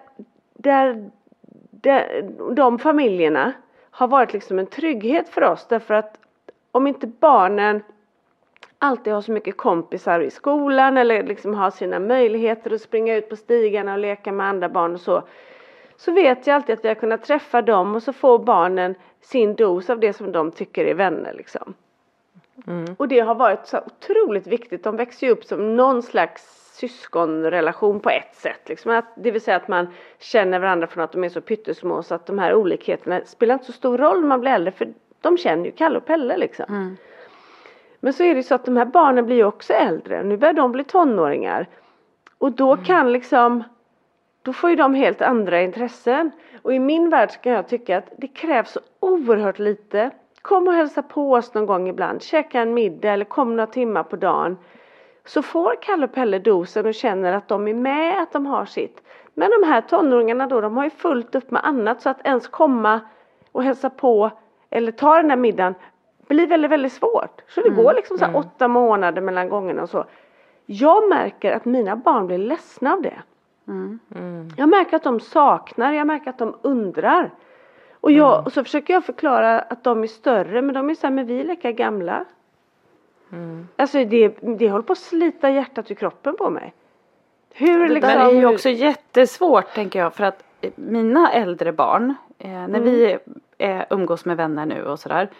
[0.54, 1.10] där,
[1.84, 3.52] där de familjerna
[3.90, 6.18] har varit liksom en trygghet för oss därför att
[6.72, 7.82] om inte barnen
[8.78, 13.28] alltid har så mycket kompisar i skolan eller liksom har sina möjligheter att springa ut
[13.28, 15.22] på stigarna och leka med andra barn och så.
[15.96, 19.54] Så vet jag alltid att vi har kunnat träffa dem och så får barnen sin
[19.54, 21.74] dos av det som de tycker är vänner liksom.
[22.96, 24.84] Och det har varit så otroligt viktigt.
[24.84, 28.68] De växer ju upp som någon slags syskonrelation på ett sätt.
[28.68, 28.90] Liksom.
[28.90, 29.86] Att, det vill säga att man
[30.18, 33.66] känner varandra från att de är så pyttesmå så att de här olikheterna spelar inte
[33.66, 34.88] så stor roll när man blir äldre för
[35.20, 36.96] de känner ju Kalle och Pelle liksom.
[38.00, 40.22] Men så är det så att de här barnen blir ju också äldre.
[40.22, 41.66] Nu börjar de bli tonåringar.
[42.38, 42.84] Och då Mm.
[42.84, 43.64] kan liksom
[44.42, 46.30] då får ju de helt andra intressen.
[46.62, 50.10] Och i min värld kan jag tycka att det krävs så oerhört lite.
[50.42, 52.22] Kom och hälsa på oss någon gång ibland.
[52.22, 54.56] Käka en middag eller kom några timmar på dagen.
[55.26, 58.64] Så får Kalle och Pelle dosen och känner att de är med, att de har
[58.64, 59.02] sitt.
[59.34, 62.48] Men de här tonåringarna då, de har ju fullt upp med annat så att ens
[62.48, 63.00] komma
[63.52, 64.30] och hälsa på
[64.70, 65.74] eller ta den där middagen
[66.28, 67.42] blir väldigt, väldigt svårt.
[67.48, 70.04] Så det går liksom så här åtta månader mellan gångerna och så.
[70.66, 73.22] Jag märker att mina barn blir ledsna av det.
[74.56, 77.30] Jag märker att de saknar, jag märker att de undrar.
[78.00, 81.06] Och, jag, och så försöker jag förklara att de är större men de är så
[81.06, 82.24] här, men vi är lika gamla.
[83.76, 86.74] Alltså det, det håller på att slita hjärtat ur kroppen på mig.
[87.54, 91.72] Hur Det liksom, där är ju också jättesvårt tänker jag för att eh, mina äldre
[91.72, 92.82] barn, eh, när Mm.
[92.84, 93.18] vi
[93.58, 95.30] eh, umgås med vänner nu och sådär.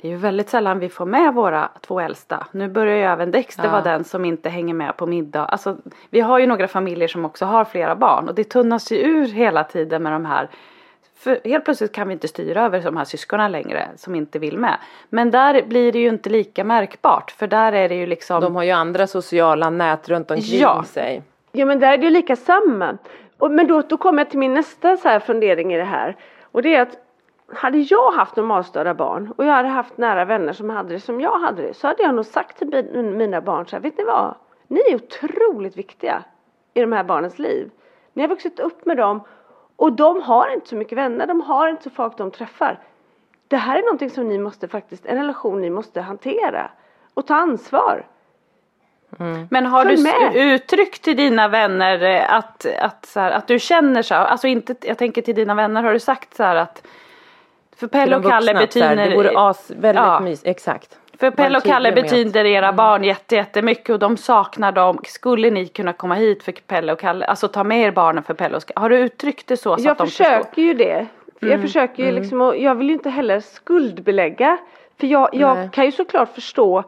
[0.00, 2.46] Det är ju väldigt sällan vi får med våra två äldsta.
[2.52, 3.70] Nu börjar ju även Dexter Ja.
[3.70, 5.44] vara den som inte hänger med på middag.
[5.44, 5.76] Alltså,
[6.10, 9.26] vi har ju några familjer som också har flera barn och det tunnas ju ur
[9.26, 10.48] hela tiden med de här.
[11.16, 14.58] För helt plötsligt kan vi inte styra över de här syskonen längre som inte vill
[14.58, 14.76] med.
[15.08, 18.40] Men där blir det ju inte lika märkbart för där är det ju liksom.
[18.40, 20.82] De har ju andra sociala nät runt omkring Ja.
[20.84, 21.22] sig.
[21.52, 22.98] Ja men där är det ju lika samma.
[23.38, 26.16] Och, men då, då kommer jag till min nästa så här fundering i det här.
[26.42, 26.96] Och det är att
[27.54, 31.20] hade jag haft normalstörda barn och jag hade haft nära vänner som hade det som
[31.20, 33.98] jag hade det så hade jag nog sagt till min- mina barn så här, vet
[33.98, 34.34] ni vad?
[34.68, 36.22] Ni är otroligt viktiga
[36.74, 37.70] i de här barnens liv.
[38.12, 39.20] Ni har vuxit upp med dem
[39.76, 42.78] och de har inte så mycket vänner, de har inte så folk de träffar.
[43.48, 46.70] Det här är någonting som ni måste faktiskt, en relation ni måste hantera
[47.14, 48.06] och ta ansvar.
[49.50, 50.36] Men har Följ du med.
[50.36, 54.46] uttryckt till dina vänner eh, att, att, så här, att du känner så här, alltså
[54.46, 56.86] inte, jag tänker till dina vänner, har du sagt så här att
[57.76, 60.20] för Pelle och Kalle betyder, Det vore as, väldigt Ja.
[60.20, 60.98] mys, exakt.
[61.18, 64.98] För Pelle och Kalle med betyder era barn jätte, jättemycket och de saknar dem.
[65.04, 68.34] Skulle ni kunna komma hit för Pelle och Kalle, alltså ta med er barnen för
[68.34, 68.80] Pelle och Kalle?
[68.80, 70.64] Har du uttryckt det så, så jag att de försöker förstår?
[70.64, 71.06] ju det.
[71.40, 74.58] Jag försöker ju liksom och jag vill ju inte heller skuldbelägga.
[75.00, 76.84] För jag, jag kan ju såklart förstå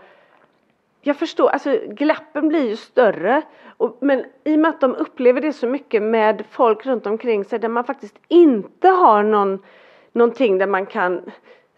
[1.09, 3.43] jag förstår, alltså glappen blir ju större.
[3.77, 7.45] Och, men i och med att de upplever det så mycket med folk runt omkring
[7.45, 9.63] sig där man faktiskt inte har någon,
[10.13, 11.31] någonting där man kan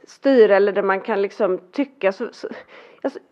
[0.06, 2.48] styra eller där man kan liksom tycka så, så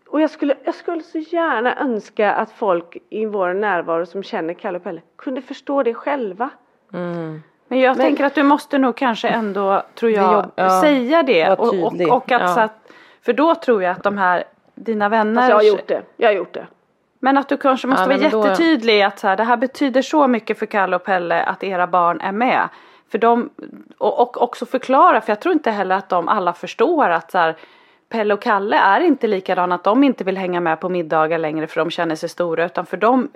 [0.07, 4.53] och jag skulle, jag skulle så gärna önska att folk i vår närvaro som känner
[4.53, 6.49] Kalle och Pelle kunde förstå det själva.
[7.67, 11.23] Men jag Men- tänker att du måste nog kanske ändå, tror jag, jobb- ja, säga
[11.23, 11.49] det.
[11.51, 12.47] Och, och, och att, Ja.
[12.47, 14.43] så att, för då tror jag att de här,
[14.75, 15.41] dina vänner.
[15.41, 16.67] Alltså jag har gjort det, jag har gjort det.
[17.19, 19.57] Men att du kanske måste Ja, vara men då- jättetydlig att så här, det här
[19.57, 22.69] betyder så mycket för Kalle och Pelle att era barn är med.
[23.11, 23.49] För de,
[23.97, 27.37] och, och också förklara, för jag tror inte heller att de alla förstår att så
[27.37, 27.55] här,
[28.09, 31.67] Pelle och Kalle är inte likadana, att de inte vill hänga med på middagar längre
[31.67, 33.29] för de känner sig stora utan för dem,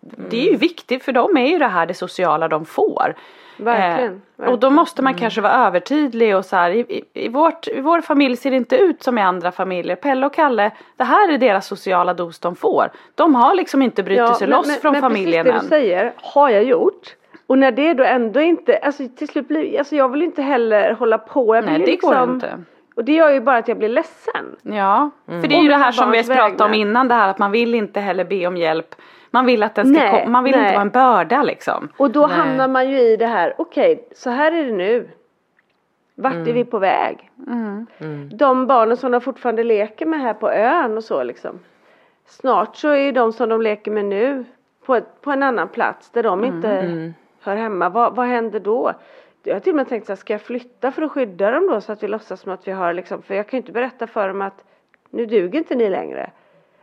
[0.00, 3.14] det är ju viktigt för dem är ju det här det sociala de får.
[3.56, 7.28] Verkligen, Eh, och då måste man kanske vara övertydlig och så här, i, i, i,
[7.28, 9.96] vårt, i vår familj ser det inte ut som i andra familjer.
[9.96, 12.90] Pelle och Kalle, det här är deras sociala dos de får.
[13.14, 15.82] De har liksom inte brutit sig loss från familjen precis det än.
[15.82, 17.14] du säger har jag gjort.
[17.52, 20.92] Och när det då ändå inte, alltså till slut blir, alltså jag vill inte heller
[20.92, 21.56] hålla på.
[21.56, 22.58] Jag Nej, det liksom, går inte.
[22.94, 24.56] Och det gör ju bara att jag blir ledsen.
[24.62, 27.28] Ja, för det är Om ju det här som vi pratat om innan det här
[27.28, 28.94] att man vill inte heller be om hjälp.
[29.30, 30.62] Man vill att den ska Nej, man vill nej.
[30.62, 31.88] inte vara en börda liksom.
[31.96, 32.36] Och då Nej.
[32.36, 35.08] hamnar man ju i det här, okej, så här är det nu.
[36.14, 37.30] Vart är vi på väg?
[38.34, 41.58] De barnen som de fortfarande leker med här på ön och så liksom.
[42.26, 44.44] Snart så är de som de leker med nu
[44.86, 47.12] på, ett, på en annan plats där de inte
[47.42, 47.88] hör hemma.
[47.88, 48.92] Vad, vad händer då?
[49.42, 51.68] Jag har till och med tänkt så här, ska jag flytta för att skydda dem
[51.70, 53.72] då så att vi låtsas som att vi har liksom, för jag kan ju inte
[53.72, 54.64] berätta för dem att
[55.10, 56.30] nu duger inte ni längre.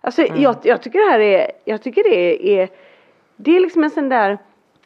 [0.01, 2.69] Alltså jag, jag tycker det här är, jag tycker det är,
[3.35, 4.37] det är liksom en sån där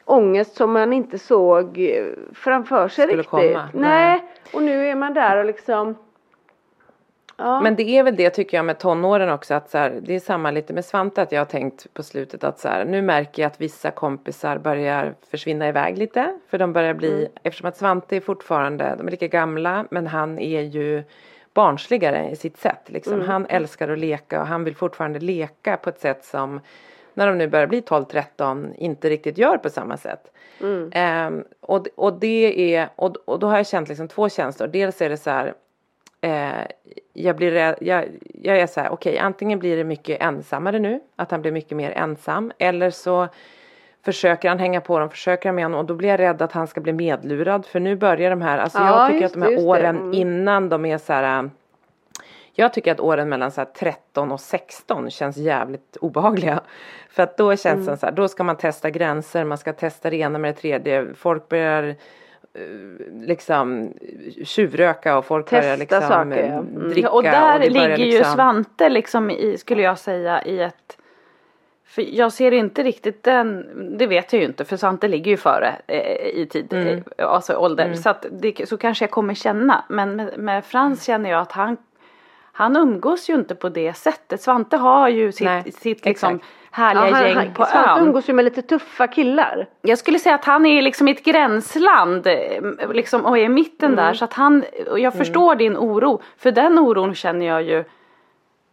[0.06, 1.92] ångest som man inte såg
[2.34, 3.30] framför sig Skulle riktigt.
[3.30, 4.24] komma, Nej.
[4.54, 5.96] och nu är man där och liksom
[7.43, 7.62] Ja.
[7.62, 10.19] Men det är väl det tycker jag med tonåren också att så här, det är
[10.19, 13.41] samma lite med Svante att jag har tänkt på slutet att så här, nu märker
[13.41, 17.32] jag att vissa kompisar börjar försvinna iväg lite för de börjar bli, Mm.
[17.43, 21.03] eftersom att Svante är fortfarande, de är lika gamla men han är ju
[21.53, 23.13] barnsligare i sitt sätt liksom.
[23.13, 23.27] Mm.
[23.27, 26.60] Han älskar att leka och han vill fortfarande leka på ett sätt som
[27.13, 30.32] när de nu börjar bli 12-13 inte riktigt gör på samma sätt.
[30.62, 30.89] Mm.
[30.93, 34.67] Ehm, och, och det är, och, och då har jag känt liksom två känslor.
[34.67, 35.53] Dels är det så här,
[36.24, 36.66] eh,
[37.14, 41.00] jag blir rädd, jag, jag är så här, okej antingen blir det mycket ensammare nu,
[41.16, 42.52] att han blir mycket mer ensam.
[42.58, 43.28] Eller så
[44.06, 46.52] försöker han hänga på dem, försöker han med honom och då blir jag rädd att
[46.52, 47.66] han ska bli medlurad.
[47.66, 50.14] För nu börjar de här, alltså Ja, jag tycker att de här åren Mm.
[50.14, 51.50] innan de är så här
[52.54, 56.62] Jag tycker att åren mellan så här 13 och 16 känns jävligt obehagliga.
[57.10, 60.10] För att då känns det så här, då ska man testa gränser, man ska testa
[60.10, 61.14] det ena med det tredje.
[61.16, 61.96] Folk börjar eh,
[63.12, 63.94] liksom
[64.46, 66.58] tjuvröka och folk Testa börjar liksom saker, eh.
[66.58, 66.89] Mm.
[66.89, 67.10] dricka.
[67.10, 70.98] och där börjar ligger ju liksom- Svante liksom i, skulle jag säga, i ett
[71.86, 73.66] för jag ser inte riktigt den,
[73.98, 77.04] det vet jag ju inte för Svante ligger ju före eh, i tid, Mm.
[77.18, 77.94] eh, alltså ålder.
[77.94, 79.86] Så att det, så kanske jag kommer känna.
[79.89, 81.78] Men med, med Frans känner jag att han,
[82.52, 84.42] han umgås ju inte på det sättet.
[84.42, 86.52] Svante har ju Nej, sitt, sitt liksom exakt.
[86.74, 88.08] Härliga Ja, han, gäng han, på Svante ön.
[88.08, 89.68] umgås ju med lite tuffa killar.
[89.82, 93.50] Jag skulle säga att han är liksom i ett gränsland eh, liksom, och är i
[93.50, 94.14] mitten där.
[94.14, 96.22] Så att han, och jag förstår din oro.
[96.38, 97.84] För den oron känner jag ju.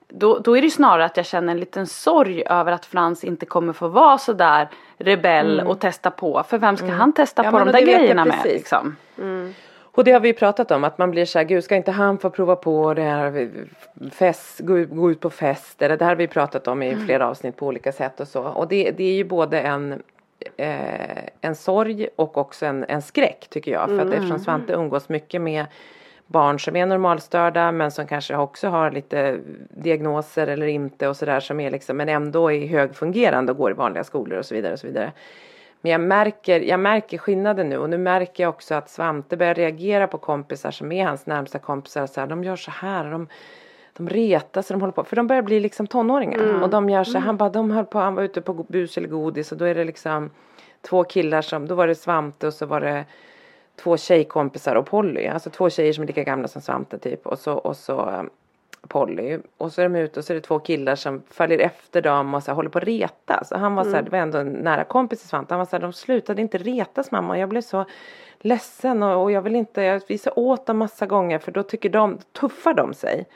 [0.09, 3.47] Då, då är det snarare att jag känner en liten sorg över att Frans inte
[3.47, 6.43] kommer få vara så där rebell och testa på.
[6.49, 8.97] För vem ska han testa Ja, på de där grejerna med liksom?
[9.93, 11.91] Och det har vi ju pratat om att man blir så här, gud ska inte
[11.91, 13.51] han få prova på det här
[14.13, 16.97] fest, gå, ut- gå ut på fest eller det här har vi pratat om i
[16.97, 18.43] flera avsnitt på olika sätt och så.
[18.43, 20.03] Och det, det är ju både en,
[20.57, 23.89] eh, en sorg och också en, en skräck tycker jag.
[23.89, 25.67] För att eftersom Svante umgås mycket med
[26.27, 29.39] barn som är normalstörda men som kanske också har lite
[29.71, 33.75] diagnoser eller inte och sådär som är liksom men ändå är högfungerande och går i
[33.75, 35.13] vanliga skolor och så vidare och så vidare.
[35.81, 39.55] Men jag märker, jag märker skillnaden nu och nu märker jag också att Svante börjar
[39.55, 42.07] reagera på kompisar som är hans närmsta kompisar.
[42.07, 43.29] Så här, de gör så här, de,
[43.97, 45.05] de retar sig, de håller på.
[45.05, 46.63] För de börjar bli liksom tonåringar.
[46.63, 48.99] Och de gör så här, han bara, de höll på, han var ute på bus
[48.99, 50.31] eller godis och då är det liksom
[50.83, 53.05] två killar som, då var det Svante och så var det
[53.77, 55.27] två tjejkompisar och Polly.
[55.27, 57.27] Alltså två tjejer som är lika gamla som Svante typ.
[57.27, 58.27] Och så, och så
[58.89, 59.39] Polly.
[59.59, 62.35] Och så är de ute och så är det två killar som följer efter dem
[62.35, 63.45] och så här, håller på att reta.
[63.45, 65.55] Så han var så här, det var ändå en nära kompis till Svante.
[65.55, 67.39] Han var så här, de slutade inte retas mamma.
[67.39, 67.85] Jag blev så
[68.39, 71.89] ledsen och, och jag vill inte, jag visar åt dem massa gånger för då tycker
[71.89, 73.27] de, tuffar de sig.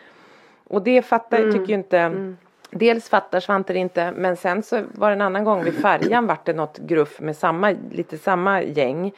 [0.69, 2.35] Och det fattar, tycker ju inte,
[2.71, 6.27] dels fattar Svante det inte men sen så var det en annan gång vid färjan
[6.27, 9.13] vart det något gruff med samma, lite samma gäng.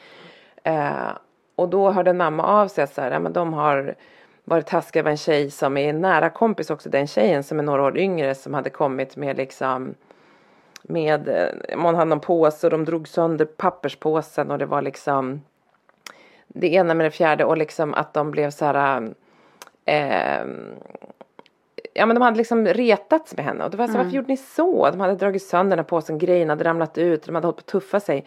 [0.63, 1.11] Eh,
[1.55, 3.95] och då hörde en mamma av sig så här, ja, men de har
[4.49, 7.83] varit taskiga med en tjej som är nära kompis också, den tjejen som är några
[7.83, 9.95] år yngre som hade kommit med liksom
[10.81, 15.41] med, eh, man hade någon påse och de drog sönder papperspåsen och det var liksom
[16.47, 19.13] det ena med det fjärde och liksom att de blev så här
[19.85, 20.45] eh,
[21.93, 24.37] Ja men de hade liksom retats med henne och då var så, varför gjorde ni
[24.37, 24.89] så?
[24.91, 27.61] De hade dragit sönder den här påsen, grejerna hade ramlat ut, de hade hållit på
[27.61, 28.25] att tuffa sig.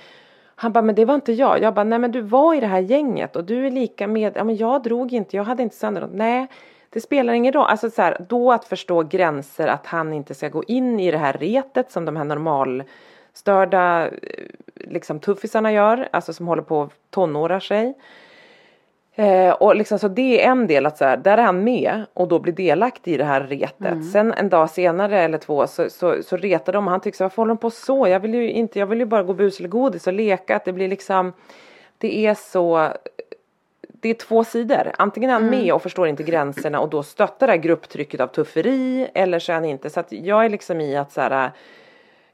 [0.63, 1.63] Han bara, men det var inte jag.
[1.63, 4.33] Jag bara, nej men du var i det här gänget och du är lika med,
[4.37, 6.13] ja men jag drog inte, jag hade inte sönder något.
[6.13, 6.47] Nej,
[6.91, 7.67] det spelar ingen roll.
[7.67, 11.19] Alltså så här, då att förstå gränser, att han inte ska gå in i det
[11.19, 14.13] här retet som de här normalstörda eh,
[14.75, 17.95] liksom tuffisarna gör, alltså som håller på att tonårar sig.
[19.21, 22.05] Eh, och liksom, så det är en del att så här, där är han med
[22.15, 24.11] och då blir delaktig i det här retet.
[24.13, 27.25] Sen en dag senare eller två så, så, så retar de och han tycker så
[27.25, 28.09] varför håller de på så?
[28.09, 30.57] Jag vill ju inte, jag vill ju bara gå bus eller godis och leka.
[30.57, 31.33] Att det blir liksom,
[31.99, 32.89] det är så,
[33.83, 34.93] det är två sidor.
[34.99, 38.27] Antingen är han med och förstår inte gränserna och då stöttar det här grupptrycket av
[38.27, 39.91] tufferi eller så är han inte.
[39.91, 41.51] Så att jag är liksom i att så här,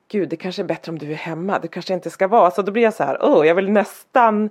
[0.08, 1.58] gud det kanske är bättre om du är hemma.
[1.58, 2.50] Det kanske inte ska vara.
[2.50, 4.50] Så då blir jag så här, åh jag vill nästan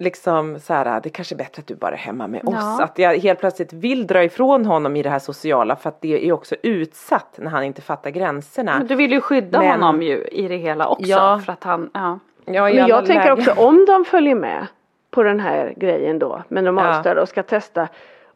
[0.00, 2.54] liksom så här, det kanske är bättre att du bara är hemma med oss.
[2.58, 2.82] Ja.
[2.84, 6.28] Att jag helt plötsligt vill dra ifrån honom i det här sociala för att det
[6.28, 8.78] är också utsatt när han inte fattar gränserna.
[8.78, 11.06] Men du vill ju skydda Men- honom ju i det hela också.
[11.06, 11.40] Ja.
[11.44, 12.18] För att han, ja.
[12.44, 13.32] Ja, Men jag tänker lägen.
[13.38, 14.66] också om de följer med
[15.10, 17.88] på den här grejen då med normalstörda och ska testa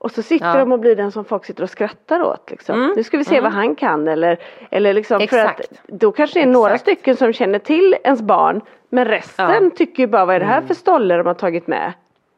[0.04, 0.54] och så sitter Ja.
[0.58, 2.92] de och blir den som folk sitter och skrattar åt liksom.
[2.96, 4.38] Nu ska vi se vad han kan eller,
[4.70, 5.82] eller liksom för att Exakt.
[5.86, 6.82] då kanske det är några Exakt.
[6.82, 9.70] stycken som känner till ens barn men resten Ja.
[9.76, 11.92] tycker ju bara vad är det här för stoller de har tagit med.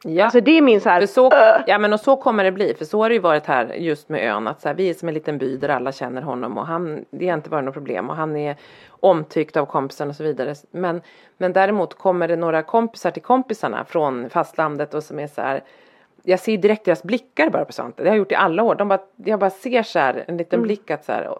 [0.05, 0.25] Ja.
[0.25, 2.53] Alltså det är min så här, För så, "Öh." ja men och så kommer det
[2.53, 4.91] bli, för så har det ju varit här just med ön att så här, vi
[4.91, 7.65] är som en liten by där alla känner honom och han, det har inte varit
[7.65, 8.57] något problem och han är
[8.89, 10.55] omtyckt av kompisarna och så vidare.
[10.71, 11.03] Men,
[11.39, 15.61] men däremot kommer det några kompisar till kompisarna från fastlandet och som är så här
[16.29, 17.97] jag ser direkt deras blickar bara på sånt.
[17.97, 18.75] Det har jag gjort i alla år.
[18.75, 21.29] De bara, jag bara ser så här en liten blick att så här.
[21.29, 21.39] oh,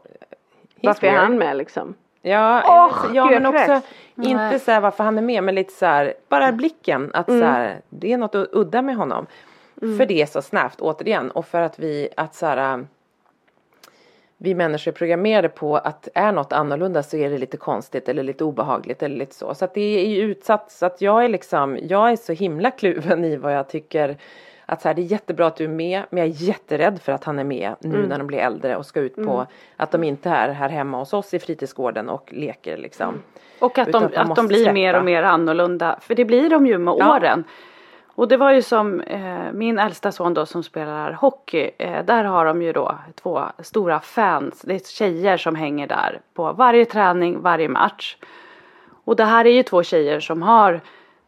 [0.83, 1.95] varför är han med liksom?
[2.23, 3.87] Ja, eller, ja men också kräks.
[4.17, 7.43] inte så här varför han är med men lite så här bara blicken att så
[7.43, 9.27] här det är något udda med honom.
[9.81, 12.87] För det är så snabbt återigen och för att vi att så här
[14.37, 18.23] vi människor är programmerade på att är något annorlunda så är det lite konstigt eller
[18.23, 19.55] lite obehagligt eller lite så.
[19.55, 22.71] Så att det är ju utsatt så att jag är liksom, jag är så himla
[22.71, 24.17] kluven i vad jag tycker
[24.67, 27.13] att så här, det är jättebra att du är med men jag är jätterädd för
[27.13, 30.05] att han är med nu när de blir äldre och ska ut på att de
[30.05, 33.23] inte är här hemma hos oss i fritidsgården och leker liksom.
[33.59, 34.99] Och att de, att man att de blir mer släppa.
[34.99, 35.99] och mer annorlunda.
[36.01, 37.17] För det blir de ju med Ja.
[37.17, 37.45] åren.
[38.15, 41.71] Och det var ju som eh, min äldsta son då som spelar hockey.
[41.79, 44.63] Eh, där har de ju då två stora fans.
[44.63, 48.17] Det är tjejer som hänger där på varje träning, varje match.
[49.05, 50.81] Och det här är ju två tjejer som har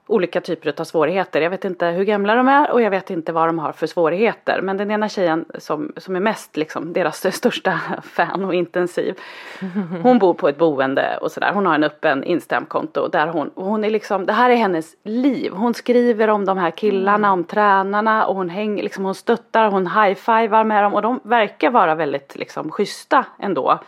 [0.08, 1.40] olika typer av svårigheter.
[1.40, 3.86] Jag vet inte hur gamla de är och jag vet inte vad de har för
[3.86, 4.60] svårigheter.
[4.62, 9.14] Men den ena tjejen som, som är mest liksom deras största fan och intensiv.
[10.02, 11.52] Hon bor på ett boende och sådär.
[11.52, 15.52] Hon har en öppen Instagramkonto där hon, hon är liksom, det här är hennes liv.
[15.52, 19.86] Hon skriver om de här killarna, om tränarna och hon hänger, liksom hon stöttar, hon
[19.86, 23.78] high-fivar med dem och de verkar vara väldigt liksom schyssta ändå.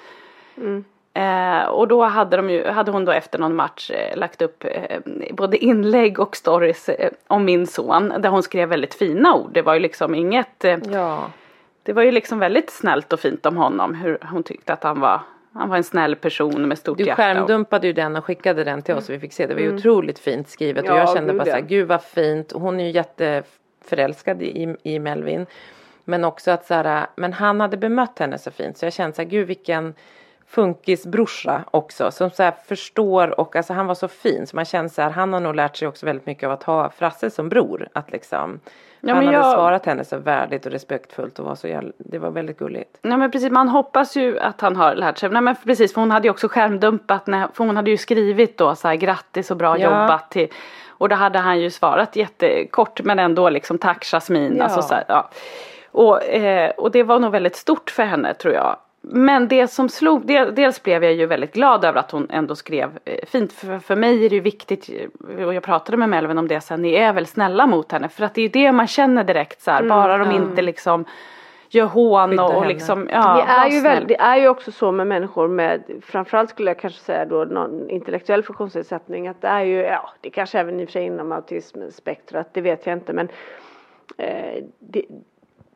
[0.57, 0.85] Mm.
[1.15, 4.65] Eh, och då hade, de ju, hade hon då efter någon match eh, lagt upp
[4.65, 5.01] eh,
[5.33, 9.51] både inlägg och stories eh, om min son där hon skrev väldigt fina ord.
[9.53, 11.31] Det var ju liksom inget eh, Ja.
[11.83, 15.01] Det var ju liksom väldigt snällt och fint om honom hur hon tyckte att han
[15.01, 15.21] var
[15.55, 17.13] Han var en snäll person med stort Du hjärta.
[17.13, 19.47] och- skärmdumpade ju den och skickade den till oss och vi fick se.
[19.47, 22.03] Det var ju otroligt fint skrivet och Ja, jag kände bara så här, gud vad
[22.03, 22.53] fint.
[22.53, 25.47] Hon är ju jätteförälskad i, i Melvin.
[26.05, 29.17] Men också att så här, men han hade bemött henne så fint så jag kände
[29.17, 29.95] så här, gud vilken
[30.51, 35.03] funkisbrorsa också som så förstår och alltså han var så fin så man känner så
[35.03, 37.89] här, han har nog lärt sig också väldigt mycket av att ha Frasse som bror.
[37.93, 38.61] Att liksom,
[39.01, 42.19] Ja, han hade jag- svarat henne så värdigt och respektfullt och var så jävla, det
[42.19, 42.99] var väldigt gulligt.
[43.03, 45.29] Nej men precis, man hoppas ju att han har lärt sig.
[45.31, 48.59] Nej men precis, för hon hade ju också skärmdumpat, när, för hon hade ju skrivit
[48.59, 49.85] då så här grattis och bra Ja.
[49.85, 50.49] jobbat till.
[50.89, 54.57] Och då hade han ju svarat jättekort men ändå liksom tack Jasmine.
[54.59, 54.65] Ja.
[54.65, 55.29] Alltså så här, ja.
[55.93, 58.77] och, eh, och det var nog väldigt stort för henne tror jag.
[59.13, 62.55] Men det som slog, del, dels blev jag ju väldigt glad över att hon ändå
[62.57, 63.53] skrev eh, fint.
[63.53, 64.91] För, för mig är det ju viktigt,
[65.39, 68.09] eh, och jag pratade med Melvin om det sen, ni är väl snälla mot henne.
[68.09, 71.05] För att det är ju det man känner direkt så här, bara de inte liksom
[71.71, 74.93] gör hån och, och liksom, ja, det, är ju väl, det är ju också så
[74.93, 79.61] med människor med framförallt skulle jag kanske säga då någon intellektuell funktionsnedsättning att det är
[79.61, 83.13] ju, ja det kanske även i och för sig inom autismspektrat, det vet jag inte
[83.13, 83.29] men
[84.19, 85.05] eh, det,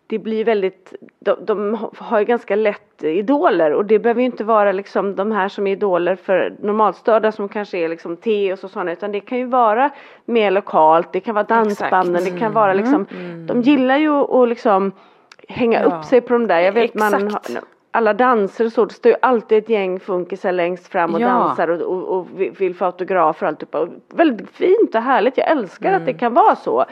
[0.06, 4.44] det blir väldigt, de, de har ju ganska lätt idoler och det behöver ju inte
[4.44, 8.70] vara liksom de här som är idoler för normalstörda som kanske är liksom Teos och
[8.70, 9.90] sådana utan det kan ju vara
[10.24, 13.06] mer lokalt, det kan vara dansbanden, det kan vara liksom,
[13.48, 14.92] de gillar ju att liksom
[15.48, 15.84] hänga Ja.
[15.86, 17.56] upp sig på de där, jag vet man Exakt.
[17.90, 21.28] alla danser och så, det står ju alltid ett gäng funkisar längst fram och Ja.
[21.28, 22.26] dansar och, och, och
[22.60, 23.88] vill- få autografer och alltihopa.
[24.14, 26.84] Väldigt fint och härligt, jag älskar att det kan vara så.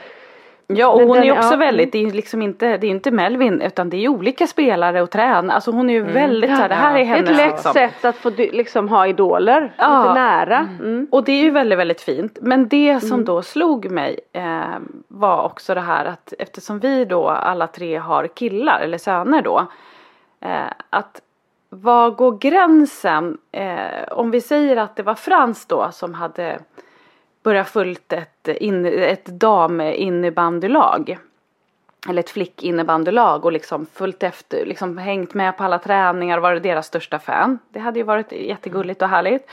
[0.77, 2.87] Ja och Men hon den- är också ja, väldigt, det är ju liksom inte, det
[2.87, 5.53] är inte Melvin utan det är olika spelare och tränare.
[5.55, 7.73] Alltså hon är ju väldigt så här, det här är hennes ett lätt liksom.
[7.73, 10.03] sätt att få liksom ha idoler, Ja.
[10.03, 10.57] lite nära.
[10.81, 11.09] Mm.
[11.11, 12.39] Och det är ju väldigt, väldigt fint.
[12.43, 14.61] Men det som då slog mig eh,
[15.09, 19.67] var också det här att eftersom vi då alla tre har killar eller söner då.
[20.41, 20.51] Eh,
[20.91, 21.21] att
[21.71, 23.39] var går gränsen?
[23.53, 26.59] Eh, om vi säger att det var Frans då som hade
[27.43, 31.19] börja följt ett, in, ett daminnebandylag.
[32.09, 36.63] Eller ett flickinnebandylag och liksom fullt efter, liksom hängt med på alla träningar och varit
[36.63, 37.59] deras största fan.
[37.69, 39.51] Det hade ju varit jättegulligt och härligt.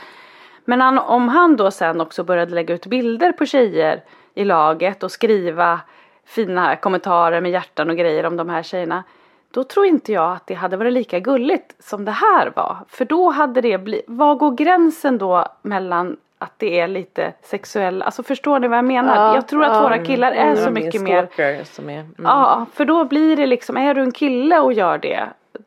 [0.64, 4.02] Men han, om han då sen också började lägga ut bilder på tjejer
[4.34, 5.80] i laget och skriva
[6.24, 9.04] fina kommentarer med hjärtan och grejer om de här tjejerna.
[9.50, 12.76] Då tror inte jag att det hade varit lika gulligt som det här var.
[12.88, 18.02] För då hade det blivit, vad går gränsen då mellan att det är lite sexuell,
[18.02, 19.16] alltså förstår ni vad jag menar?
[19.16, 19.82] Ja, jag tror att ja.
[19.82, 21.54] våra killar är så Det är mycket mer är,
[21.88, 22.06] mm.
[22.22, 25.20] Ja, för då blir det liksom, är du en kille och gör det,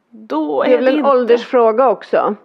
[0.10, 1.10] då är Det är väl en inte...
[1.10, 2.36] åldersfråga också.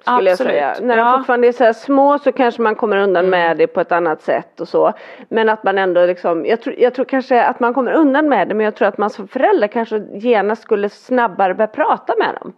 [0.00, 0.52] Skulle jag Absolut.
[0.52, 0.76] säga.
[0.82, 1.04] När Ja.
[1.04, 3.92] de fortfarande är så här små så kanske man kommer undan med det på ett
[3.92, 4.92] annat sätt och så.
[5.28, 8.48] Men att man ändå liksom, jag tror, jag tror kanske att man kommer undan med
[8.48, 12.34] det men jag tror att man som förälder kanske genast skulle snabbare börja prata med
[12.40, 12.52] dem.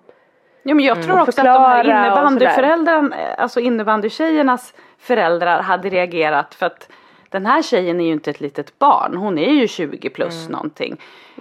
[0.67, 6.67] Ja, men jag tror också att de här innebandyföräldrarna, alltså innebandytjejernas föräldrar hade reagerat för
[6.67, 6.89] att
[7.29, 10.97] den här tjejen är ju inte ett litet barn, hon är ju 20 plus någonting.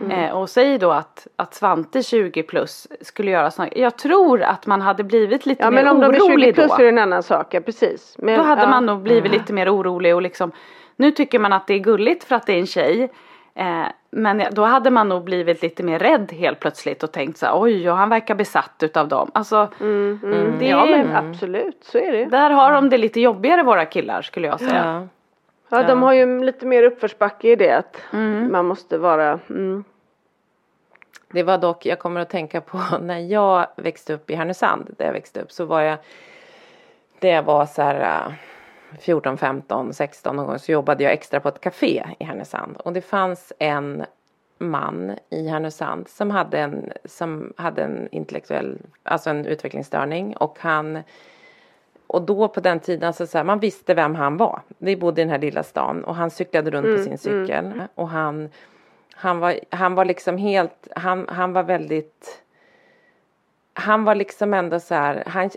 [0.10, 3.68] Eh, och säg då att, att Svante 20 plus skulle göra så.
[3.76, 6.56] Jag tror att man hade blivit lite Ja mer men om de är 20 orolig
[6.56, 6.76] plus då.
[6.76, 8.16] är det en annan sak, ja precis.
[8.18, 8.70] Men, Då hade ja.
[8.70, 10.52] man nog blivit lite mer orolig och liksom
[10.96, 13.12] Nu tycker man att det är gulligt för att det är en tjej
[13.56, 17.46] eh, Men då hade man nog blivit lite mer rädd helt plötsligt och tänkt så
[17.46, 19.32] här, oj och han verkar besatt utav dem.
[19.34, 20.60] Alltså Mm, mm.
[20.60, 22.26] det Ja är- men absolut, så är det.
[22.26, 25.08] där har de det lite jobbigare våra killar skulle jag säga.
[25.70, 25.78] Ja.
[25.78, 28.02] Ja, de har ju lite mer uppförsbacke i det att
[28.52, 29.84] man måste vara, mm.
[31.32, 35.06] Det var dock, jag kommer att tänka på när jag växte upp i Härnösand, där
[35.06, 35.98] jag växte upp, så var jag,
[37.20, 38.34] det var så här äh,
[39.00, 42.78] 14, 15, 16 någon gång så jobbade jag extra på ett café i Härnösand.
[42.78, 44.06] Och det fanns en
[44.58, 50.38] man i Härnösand som hade en, som hade en intellektuell, alltså en utvecklingsstörning.
[50.38, 51.04] Och han
[52.08, 54.62] och då på den tiden så, så här, man visste vem han var.
[54.78, 57.84] Vi bodde i den här lilla stan och han cyklade runt Mm, på sin cykel.
[57.96, 58.50] Och han,
[59.14, 62.44] han, var, han var liksom helt, han, han var väldigt,
[63.74, 65.50] han var liksom ändå så här, han,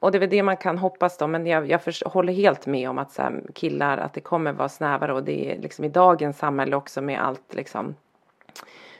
[0.00, 2.66] och det är väl det man kan hoppas då, men jag, jag för, håller helt
[2.66, 5.84] med om att så här, killar, att det kommer vara snävare och det är liksom
[5.84, 7.94] i dagens samhälle också med allt liksom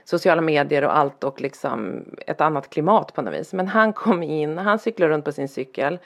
[0.05, 3.53] sociala medier och allt och liksom ett annat klimat på något vis.
[3.53, 5.99] Men han kom in, han cyklade runt på sin cykel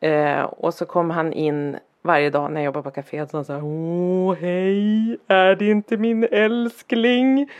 [0.00, 1.76] eh, och så kom han in
[2.06, 5.66] varje dag när jag jobbade på kaféet och sa så här, Åh hej, är det
[5.70, 7.50] inte min älskling?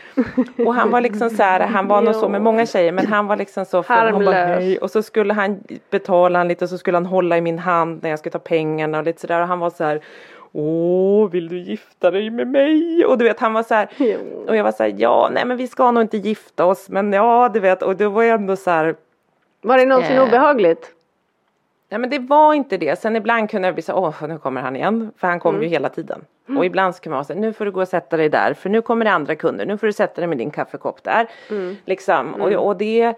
[0.65, 3.27] och han var liksom så här, han var nog så med många tjejer men han
[3.27, 5.59] var liksom så, han bara, hej och så skulle han
[5.91, 8.39] betala han lite och så skulle han hålla i min hand när jag skulle ta
[8.39, 9.99] pengarna och lite sådär och han var så här
[10.57, 13.05] Åh, vill du gifta dig med mig?
[13.05, 13.89] Och du vet han var så här
[14.47, 17.13] och jag var så här, ja nej men vi ska nog inte gifta oss men
[17.13, 18.95] ja du vet och det var ju ändå så här
[19.61, 20.23] Var det någonsin Eh.
[20.23, 20.91] obehagligt?
[21.89, 22.99] Nej men det var inte det.
[22.99, 25.11] Sen ibland kunde jag bli så åh nu kommer han igen.
[25.17, 26.25] För han kommer ju hela tiden.
[26.57, 28.53] Och ibland så kan man vara så nu får du gå och sätta dig där.
[28.53, 29.65] För nu kommer det andra kunder.
[29.65, 31.27] Nu får du sätta dig med din kaffekopp där.
[31.85, 32.33] Liksom.
[32.33, 33.15] Och, och det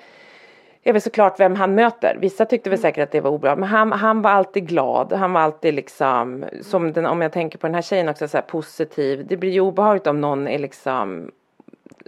[0.83, 2.17] är väl såklart vem han möter.
[2.21, 3.55] Vissa tyckte väl säkert att det var obra.
[3.55, 5.13] Men han, han var alltid glad.
[5.13, 8.37] Han var alltid liksom, som den, om jag tänker på den här tjejen också, så
[8.37, 9.25] här positiv.
[9.27, 11.31] Det blir ju obehagligt om någon är liksom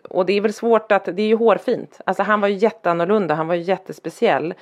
[0.10, 2.02] och det är väl svårt att, det är ju hårfint.
[2.06, 4.54] Alltså han var ju jätteannorlunda, han var ju jättespeciell.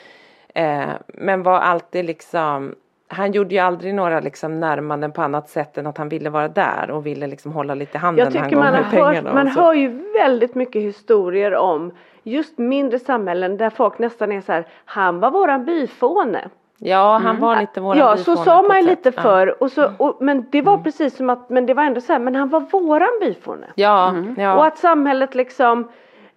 [0.58, 2.76] Eh, men var alltid liksom,
[3.08, 6.48] han gjorde ju aldrig några liksom närmanden på annat sätt än att han ville vara
[6.48, 9.34] där och ville liksom hålla lite handen Jag när han tycker gav man, hört, pengarna.
[9.34, 9.62] man så.
[9.62, 11.92] hör ju väldigt mycket historier om
[12.24, 16.50] just mindre samhällen där folk nästan är så här, han var våran byfåne.
[16.80, 19.22] Ja, han var lite våran Ja, så byfåne sa på man ju lite Ja.
[19.22, 19.64] förr.
[19.64, 22.20] Och så, och, men det var precis som att, men det var ändå så här,
[22.20, 23.68] men han var våran byfåne.
[23.76, 24.56] Ja, ja.
[24.56, 25.88] Och att samhället liksom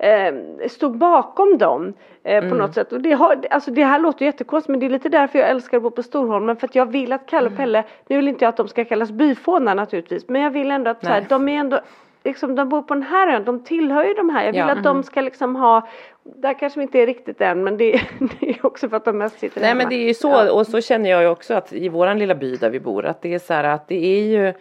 [0.01, 1.93] eh, stod bakom dem
[2.25, 2.51] eh, Mm.
[2.51, 2.93] på något sätt.
[2.93, 5.77] Och det, har, alltså det här låter jättekonstigt men det är lite därför jag älskar
[5.77, 6.57] att bo på Storholmen.
[6.57, 7.57] För att jag vill att Kalle och Mm.
[7.65, 10.29] Pelle, nu vill inte jag att de ska kallas byfånar naturligtvis.
[10.29, 11.81] Men jag vill ändå att så här, de är ändå
[12.25, 14.45] Liksom, de bor på den här ön, de tillhör ju de här.
[14.45, 14.71] Jag vill Ja.
[14.71, 15.89] att de ska liksom ha,
[16.25, 17.91] där kanske vi inte är riktigt än men det,
[18.41, 19.79] det är också för att de mest sitter Nej hemma.
[19.79, 22.35] men det är ju så och så känner jag ju också att i våran lilla
[22.35, 24.53] by där vi bor att det är så här att det är ju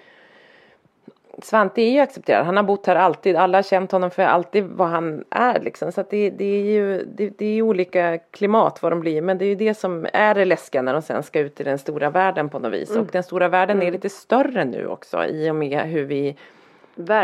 [1.44, 4.64] Svante är ju accepterad, han har bott här alltid, alla har känt honom för alltid
[4.64, 5.92] vad han är liksom.
[5.92, 9.22] Så att det, det är ju det, det är ju olika klimat vad de blir.
[9.22, 11.64] Men det är ju det som är det läskiga när de sen ska ut i
[11.64, 12.90] den stora världen på något vis.
[12.90, 16.36] Och den stora världen är lite större nu också i och med hur vi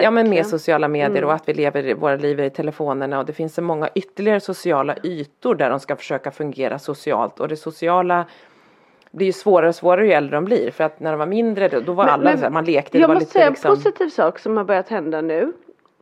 [0.02, 3.20] Ja men med sociala medier och att vi lever våra liv i telefonerna.
[3.20, 7.40] Och det finns så många ytterligare sociala ytor där de ska försöka fungera socialt.
[7.40, 8.26] Och det sociala
[9.16, 11.68] blir ju svårare och svårare ju äldre de blir för att när de var mindre
[11.68, 13.34] då, då var Men- alla men så här, man lekte, det Jag var måste lite
[13.34, 15.54] säga liksom en positiv sak som har börjat hända nu.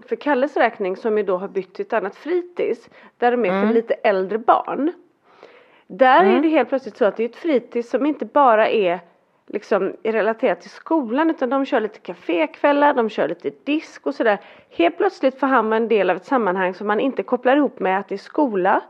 [0.07, 2.89] För Kalles räkning som ju då har bytt till ett annat fritids.
[3.17, 3.67] Där de är Mm.
[3.67, 4.91] för lite äldre barn.
[5.87, 8.99] Där är det helt plötsligt så att det är ett fritids som inte bara är
[9.47, 14.37] liksom relaterat till skolan utan de kör lite kafékvällar, de kör lite disk och sådär.
[14.69, 17.79] Helt plötsligt får han vara en del av ett sammanhang som man inte kopplar ihop
[17.79, 18.81] med att det är skola.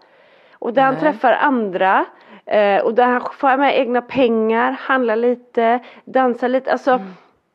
[0.53, 2.05] Och där han träffar andra.
[2.45, 6.71] Eh, och där han får med egna pengar, handlar lite, dansar lite.
[6.71, 6.99] Alltså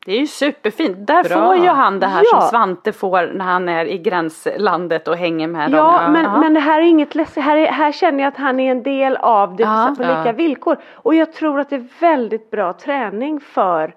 [0.05, 1.07] Det är ju superfint.
[1.07, 1.37] Där Bra.
[1.47, 2.39] får ju han det här Ja.
[2.41, 6.13] som Svante får när han är i gränslandet och hänger med Ja, dem.
[6.13, 7.43] men, men det här är inget ledsen.
[7.43, 9.93] Här, är, här känner jag att han är en del av det Ja.
[9.97, 10.31] på lika Ja.
[10.31, 10.77] villkor.
[10.93, 13.93] Och jag tror att det är väldigt bra träning för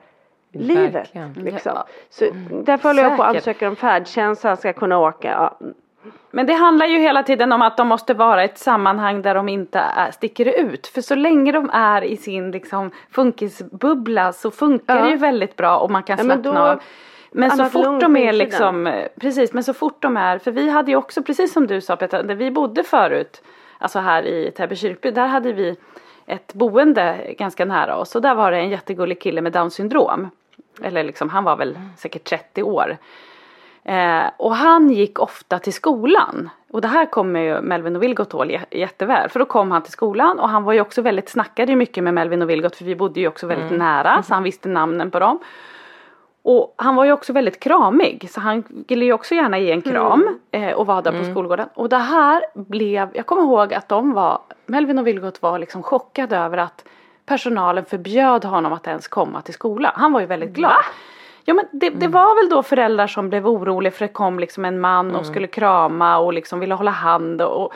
[0.53, 0.95] livet.
[0.95, 1.33] Verkligen.
[1.33, 1.73] Liksom.
[1.75, 1.87] Ja.
[2.11, 2.25] Så
[2.65, 5.31] därför håller jag på att ansöka om färdtjänst så han ska kunna åka.
[5.31, 5.67] Ja.
[6.31, 9.35] Men det handlar ju hela tiden om att de måste vara i ett sammanhang där
[9.35, 10.87] de inte är, sticker ut.
[10.87, 15.03] För så länge de är i sin liksom funkisbubbla så funkar Ja.
[15.05, 16.81] det ju väldigt bra och man kan Ja, men slappna då- av.
[17.35, 20.91] Men så fort de är liksom, precis men så fort de är, för vi hade
[20.91, 23.43] ju också precis som du sa Petra, där vi bodde förut,
[23.79, 25.77] alltså här i Täby kyrkby, där hade vi
[26.27, 30.31] ett boende ganska nära oss och där var det en jättegullig kille med down syndrom.
[30.83, 32.97] Eller liksom, han var väl säkert 30 år.
[33.85, 36.51] Eh, och han gick ofta till skolan.
[36.71, 39.29] Och det här kommer ju Melvin och Vilgot ihåg jä- jätteväl.
[39.29, 42.05] För då kom han till skolan och han var ju också väldigt, snackade ju mycket
[42.05, 45.11] med Melvin och Vilgot för vi bodde ju också väldigt nära så han visste namnen
[45.11, 45.39] på dem.
[46.45, 49.83] Och han var ju också väldigt kramig så han ville ju också gärna ge en
[49.83, 51.69] kram eh, och vara där på skolgården.
[51.75, 55.83] Och det här blev, jag kommer ihåg att de var, Melvin och Vilgot var liksom
[55.83, 56.85] chockade över att
[57.27, 59.93] personalen förbjöd honom att ens komma till skolan.
[59.95, 60.73] Han var ju väldigt glad.
[61.45, 64.65] Ja men det, det var väl då föräldrar som blev oroliga för det kom liksom
[64.65, 67.73] en man och skulle krama och liksom ville hålla hand och, och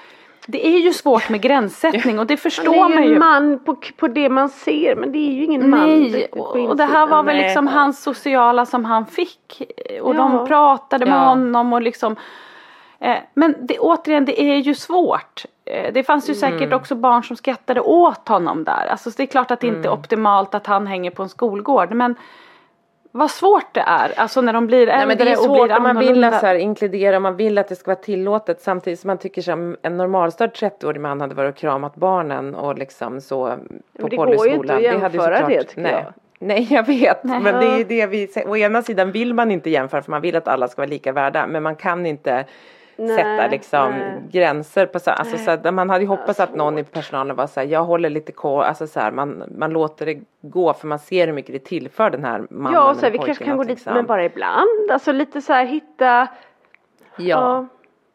[0.46, 3.12] det är ju svårt med gränssättning och det förstår är man ju ju.
[3.12, 5.80] en man på, på det man ser men det är ju ingen man.
[5.80, 7.44] Nej, riktigt på och, det här var väl Nej.
[7.44, 9.62] liksom hans sociala som han fick.
[10.02, 10.18] Och Ja.
[10.18, 11.24] de pratade med Ja.
[11.24, 12.16] honom och liksom.
[12.98, 15.44] Eh, men det, återigen, det är ju svårt.
[15.64, 18.86] eh, det fanns ju säkert också barn som skrattade åt honom där.
[18.90, 21.28] Alltså så det är klart att det inte är optimalt att han hänger på en
[21.28, 22.14] skolgård men
[23.16, 25.66] vad svårt det är, alltså när de blir äldre Nej, men det är och svårt
[25.66, 29.00] blir om man vill så här, inkludera, man vill att det ska vara tillåtet samtidigt
[29.00, 33.20] som man tycker som en normalstörd 30-årig man hade varit och kramat barnen och liksom
[33.20, 33.56] så
[34.00, 35.92] på det går ju inte att jämföra såklart- det, tycker nej.
[35.92, 36.12] jag.
[36.38, 37.40] Nej jag vet Nej.
[37.40, 38.28] men det är det vi.
[38.46, 41.12] Å ena sidan vill man inte jämföra för man vill att alla ska vara lika
[41.12, 42.44] värda men man kan inte
[42.96, 44.22] Nej, sätta liksom nej.
[44.30, 47.46] gränser på så, alltså så här, man hade ju hoppats att någon i personalen var
[47.46, 50.86] så här, jag håller lite koll, alltså så här, man, man låter det gå för
[50.86, 53.44] man ser hur mycket det tillför den här mannen Ja, och så här, vi kanske
[53.44, 54.90] kan gå dit liksom- men bara ibland.
[54.90, 56.28] Alltså lite så här hitta.
[57.16, 57.66] ja.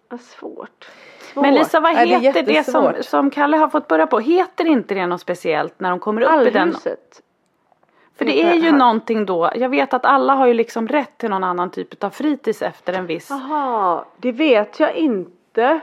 [0.09, 0.17] Ja.
[0.17, 0.89] svårt.
[1.19, 1.43] svårt.
[1.43, 4.19] Men Lisa vad Ja, det heter det, som, som Kalle har fått börja på?
[4.19, 6.75] Heter inte det något speciellt när de kommer upp i den?
[8.21, 11.29] För det är ju någonting då, jag vet att alla har ju liksom rätt till
[11.29, 13.29] någon annan typ av fritids efter en viss.
[13.29, 15.79] Jaha, det vet jag inte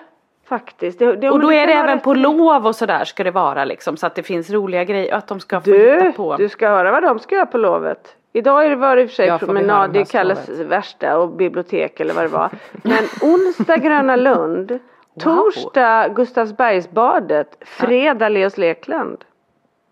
[0.48, 0.98] faktiskt.
[0.98, 3.96] Det, det, Och då är det även på lov och sådär ska det vara liksom
[3.96, 6.36] så att det finns roliga grejer att de ska få Du, hitta på.
[6.36, 8.14] du ska höra vad de ska göra på lovet.
[8.32, 10.48] Idag är det var det i och för sig promenad, om det höstlovet?
[10.48, 12.50] värsta och bibliotek eller vad det var.
[12.72, 14.78] Men onsdag Gröna Lund,
[15.20, 19.24] torsdag Gustavsbergsbadet, fredag Leos Lekland.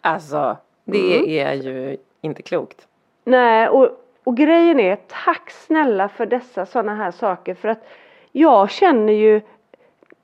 [0.01, 1.49] Alltså, det Mm.
[1.49, 2.87] är ju inte klokt.
[3.25, 3.89] Nej, och,
[4.25, 7.89] och grejen är, tack snälla för dessa sådana här saker för att
[8.33, 9.41] jag känner ju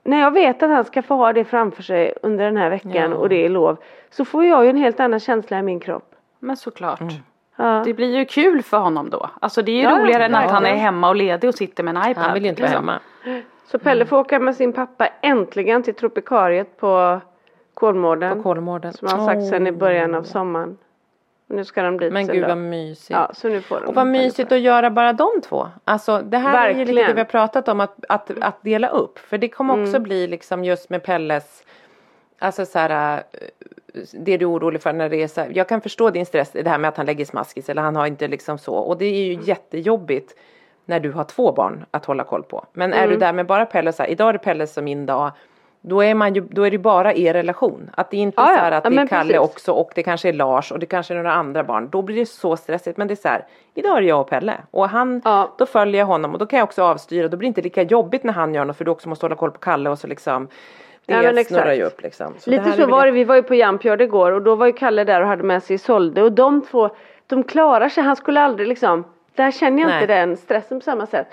[0.05, 3.11] när jag vet att han ska få ha det framför sig under den här veckan
[3.11, 3.17] Ja.
[3.17, 3.77] och det är lov
[4.11, 6.15] så får jag ju en helt annan känsla i min kropp.
[6.39, 7.01] Men såklart.
[7.57, 7.83] Ja.
[7.85, 9.31] Det blir ju kul för honom då.
[9.41, 11.83] Alltså det är ju Ja, roligare än att han är hemma och ledig och sitter
[11.83, 12.25] med en iPad.
[12.25, 12.89] Han vill ju inte vara liksom.
[13.25, 13.41] hemma.
[13.67, 17.21] Så Pelle får åka med sin pappa äntligen till tropikariet på
[17.75, 18.37] Kolmården.
[18.37, 18.93] På Kolmården.
[18.93, 20.79] Som han har sagt sedan i början av sommaren.
[21.53, 23.11] Nu ska de dit Men gud vad mysigt.
[23.11, 25.69] Ja, så nu får de Och vad mysigt att göra bara de två.
[25.85, 27.09] Alltså det här är ju lite Verkligen.
[27.09, 29.19] det vi har pratat om att, att, att dela upp.
[29.19, 31.65] För det kommer också bli liksom just med Pelles
[32.43, 33.41] Alltså så här, äh,
[34.13, 36.51] det du är orolig för när det är så här, jag kan förstå din stress,
[36.53, 39.05] det här med att han lägger smaskis eller han har inte liksom så och det
[39.05, 40.35] är ju jättejobbigt
[40.85, 42.65] när du har två barn att hålla koll på.
[42.73, 45.07] Men är du där med bara Pelle så här, idag är det Pelle som min
[45.07, 45.33] dag,
[45.85, 47.91] då är man ju, då är det bara er relation.
[47.95, 49.51] Att det inte är Ja, så här att Ja, det är Kalle precis.
[49.51, 51.89] också och det kanske är Lars och det kanske är några andra barn.
[51.93, 52.99] Då blir det så stressigt.
[52.99, 55.55] Men det är så här, idag är det jag och Pelle och han, Ja.
[55.59, 57.29] då följer jag honom och då kan jag också avstyra.
[57.29, 59.37] Då blir det inte lika jobbigt när han gör något för du också måste hålla
[59.37, 60.49] koll på Kalle och så liksom
[61.07, 62.35] det Ja, men snurrar ju upp liksom.
[62.39, 64.73] Så Lite så var det, vi var ju på Jamfjord igår och då var ju
[64.73, 66.91] Kalle där och hade med sig Isolde och de två,
[67.27, 69.05] de klarar sig, han skulle aldrig liksom,
[69.35, 70.03] där känner jag Nej.
[70.03, 71.27] inte den stressen på samma sätt.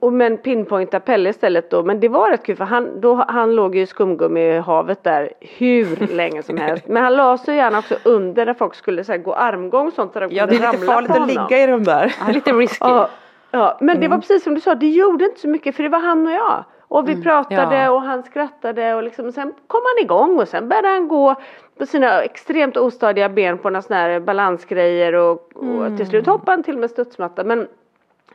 [0.00, 3.54] Och men pinpointa Pelle istället då, men det var rätt kul för han, då, han
[3.54, 6.88] låg ju i skumgummi i havet där hur länge som helst.
[6.88, 9.92] Men han la sig gärna också under där folk skulle så här, gå armgång och
[9.92, 12.14] sånt där de Ja det är lite farligt att ligga i de där.
[12.26, 12.76] Ja, lite risky.
[12.80, 13.08] Ja,
[13.50, 14.20] ja men det var Mm.
[14.20, 16.64] precis som du sa, det gjorde inte så mycket för det var han och jag.
[16.88, 17.90] Och vi pratade Ja.
[17.90, 21.34] och han skrattade och liksom, sen kom han igång och sen började han gå
[21.78, 25.96] på sina extremt ostadiga ben på några sådana här balansgrejer och, och Mm.
[25.96, 27.44] till slut hoppade han till med studsmatta.
[27.44, 27.68] Men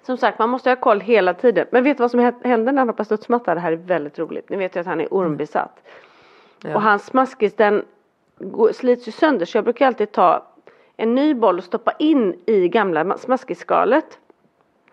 [0.02, 1.68] som sagt man måste ha koll hela tiden.
[1.72, 3.56] Men vet du vad som hä- händer när han hoppar studsmatta?
[3.56, 4.50] Det här är väldigt roligt.
[4.50, 5.84] Ni vet ju att han är ormbesatt.
[6.62, 6.76] Ja.
[6.76, 7.86] Och hans smaskis den
[8.74, 10.46] slits ju sönder så jag brukar alltid ta
[10.98, 14.20] en ny boll och stoppa in i gamla ma- smaskisskalet.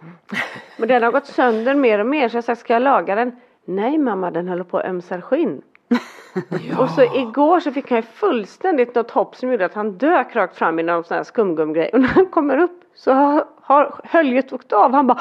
[0.77, 3.41] Men den har gått sönder mer och mer så jag sagt ska jag laga den?
[3.65, 5.63] Nej mamma den håller på att ömsar skinn.
[6.79, 10.37] Och så igår så fick han ju fullständigt något hopp som gjorde att han dök
[10.37, 14.01] rakt fram i någon sån här skumgumgrej och när han kommer upp så har, har
[14.05, 14.93] höljet åkt av.
[14.93, 15.19] Han bara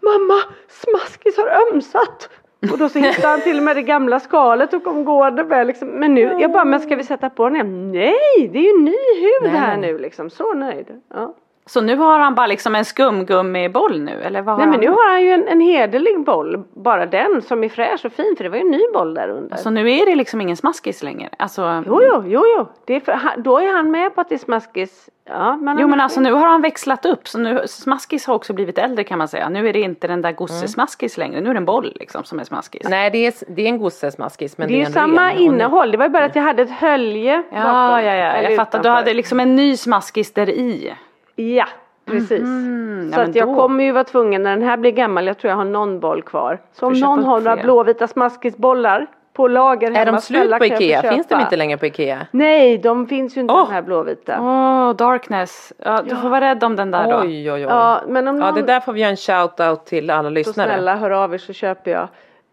[0.00, 2.30] Mamma smaskis har ömsat!
[2.72, 5.66] Och då så hittade han till och med det gamla skalet och kom gående med
[5.66, 5.88] liksom.
[5.88, 7.92] Men nu, jag bara, men ska vi sätta på den igen?
[7.92, 10.30] Nej, det är ju ny hud här nu liksom.
[10.30, 11.00] Så nöjd.
[11.14, 11.34] Ja.
[11.68, 14.80] Så nu har han bara liksom en skumgummiboll nu eller vad har Nej men han?
[14.80, 16.64] nu har han ju en, en hederlig boll.
[16.74, 19.28] Bara den som är fräsch och fin för det var ju en ny boll där
[19.28, 19.56] under.
[19.56, 21.28] Så nu är det liksom ingen smaskis längre?
[21.38, 22.66] Alltså, Jo, jo, jo, jo.
[22.84, 25.08] Det är för, han, då är han med på att det är smaskis.
[25.30, 28.52] Ja, men Jo men alltså nu har han växlat upp så nu smaskis har också
[28.52, 29.48] blivit äldre kan man säga.
[29.48, 31.40] Nu är det inte den där gossesmaskis längre.
[31.40, 32.86] Nu är det en boll liksom som är smaskis.
[32.88, 35.38] Nej det är, det är en gossesmaskis men det är ju en samma ren.
[35.38, 35.90] Innehåll.
[35.90, 38.82] Det var ju bara att jag hade ett hölje Ja, bakom, ja, ja, jag fattar.
[38.82, 40.94] Du hade liksom en ny smaskis där i.
[41.42, 41.66] Ja,
[42.04, 42.30] precis.
[42.30, 45.26] Ja, så men att jag då- kommer ju vara tvungen när den här blir gammal,
[45.26, 46.58] jag tror jag har någon boll kvar.
[46.72, 51.02] Så om någon har några blåvita smaskisbollar på lager Är hemma, de slut på Ikea?
[51.02, 52.26] Finns de inte längre på Ikea?
[52.30, 53.66] Nej, de finns ju inte Åh!
[53.68, 54.36] de här blåvita.
[54.40, 55.72] Åh, darkness.
[55.84, 57.18] Ja, du får vara rädd om den där då.
[57.18, 57.60] Oj oj oj.
[57.60, 60.30] Ja, men om Ja någon det där får vi göra en shout-out till alla så
[60.30, 60.68] lyssnare.
[60.68, 62.08] snälla hör av er så köper jag.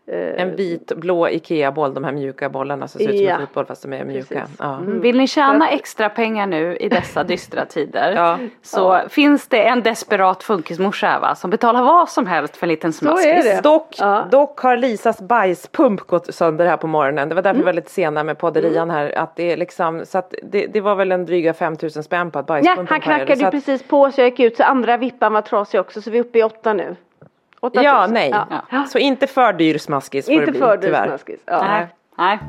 [0.07, 3.33] Eh, En vit, blå Ikea-boll, de här mjuka bollarna som ser ut som Ja.
[3.35, 4.47] en fotboll fast de är mjuka.
[4.59, 4.75] Ja.
[4.77, 5.01] Mm.
[5.01, 8.37] Vill ni tjäna extra pengar nu i dessa dystra tider Ja.
[8.61, 12.69] så finns det en desperat funkismorsa här, va, som betalar vad som helst för en
[12.69, 13.61] liten smaskis.
[13.61, 14.25] Dock, Ja.
[14.31, 17.29] dock har Lisas bajspump gått sönder här på morgonen.
[17.29, 17.61] Det var därför Mm.
[17.61, 19.17] vi var lite sena med podderian här.
[19.17, 22.39] Att det, är liksom, så att det, det var väl en dryga 5000 spänn på
[22.39, 23.25] att Ja, bajspumpen han pajade.
[23.25, 26.11] knackade ju precis på så jag gick ut så andra vippan var trasig också så
[26.11, 26.95] vi är uppe i åtta nu.
[27.59, 28.13] Åtta Ja, tusen.
[28.13, 28.33] nej.
[28.71, 28.85] Ja.
[28.85, 31.07] Så inte för dyr smaskis får Inte det bli, för dyr tyvärr.
[31.07, 31.39] smaskis.
[31.45, 31.61] Ja.
[31.67, 31.87] Nej.
[32.17, 32.39] Nej.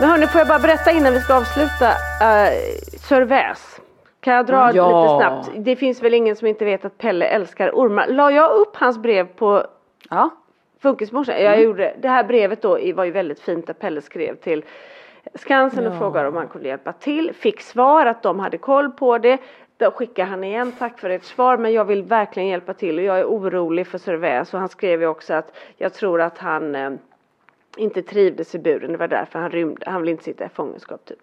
[0.00, 1.88] Men hörni, får jag bara berätta innan vi ska avsluta.
[1.88, 2.50] Uh,
[3.08, 3.80] Sörväs.
[4.20, 5.02] Kan jag dra Ja.
[5.02, 5.64] lite snabbt?
[5.64, 8.06] Det finns väl ingen som inte vet att Pelle älskar ormar.
[8.06, 9.66] La jag upp hans brev på
[10.10, 10.30] Ja.
[10.82, 11.42] Funkismorsan?
[11.42, 14.64] Jag gjorde det här brevet då var ju väldigt fint där Pelle skrev till
[15.34, 17.32] Skansen och frågade om han kunde hjälpa till.
[17.34, 19.38] Fick svar att de hade koll på det.
[19.76, 23.04] Då skickade han igen, tack för ert svar men jag vill verkligen hjälpa till och
[23.04, 26.74] jag är orolig för Sörväs och han skrev ju också att jag tror att han
[26.74, 26.92] eh,
[27.76, 31.04] inte trivdes i buren, det var därför han rymde, han vill inte sitta i fångenskap
[31.04, 31.18] typ.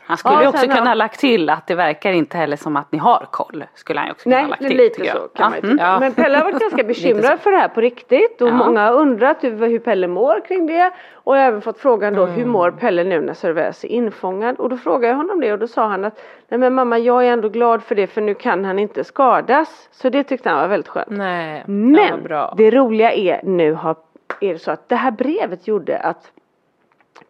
[0.00, 2.36] Han skulle Ja, ju också sen har- kunna ha lagt till att det verkar inte
[2.38, 3.64] heller som att ni har koll.
[3.74, 4.76] Skulle han ju också kunna ha Nej, lagt det till.
[4.76, 5.70] lite så kan Ja, man ju mm.
[5.78, 5.98] tycka.
[6.00, 8.52] Men Pelle har varit ganska bekymrad för det här på riktigt och Ja.
[8.52, 10.90] många har undrat hur, Pelle mår kring det.
[11.12, 12.34] Och jag har även fått frågan då Mm.
[12.34, 14.56] hur mår Pelle nu när Sörväs är infångad?
[14.60, 17.26] Och då frågade jag honom det och då sa han att nej men mamma jag
[17.26, 19.88] är ändå glad för det för nu kan han inte skadas.
[19.92, 21.08] Så det tyckte han var väldigt skönt.
[21.10, 22.54] Nej, ja, Men bra.
[22.56, 23.96] det roliga är nu har,
[24.40, 26.30] är det så att det här brevet gjorde att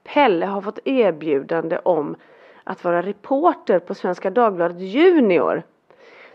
[0.05, 2.17] Pelle har fått erbjudande om
[2.67, 5.62] att vara reporter på Svenska Dagbladet Junior.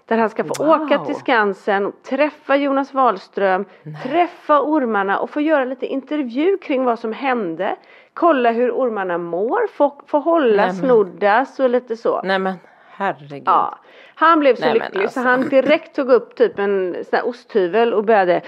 [0.06, 0.82] Där han ska få Wow.
[0.82, 3.66] åka till Skansen, träffa Jonas Wahlström,
[4.04, 7.76] träffa ormarna och få göra lite intervju kring vad som hände.
[8.14, 10.76] Kolla hur ormarna mår, få, få hålla, Nämen.
[10.76, 12.22] snoddas och lite så.
[12.24, 12.54] Nej men
[12.92, 13.44] herregud.
[13.46, 13.78] Ja.
[14.16, 15.20] Han blev så Nej, lycklig alltså.
[15.20, 18.42] så han direkt tog upp typ en sån här osthyvel och började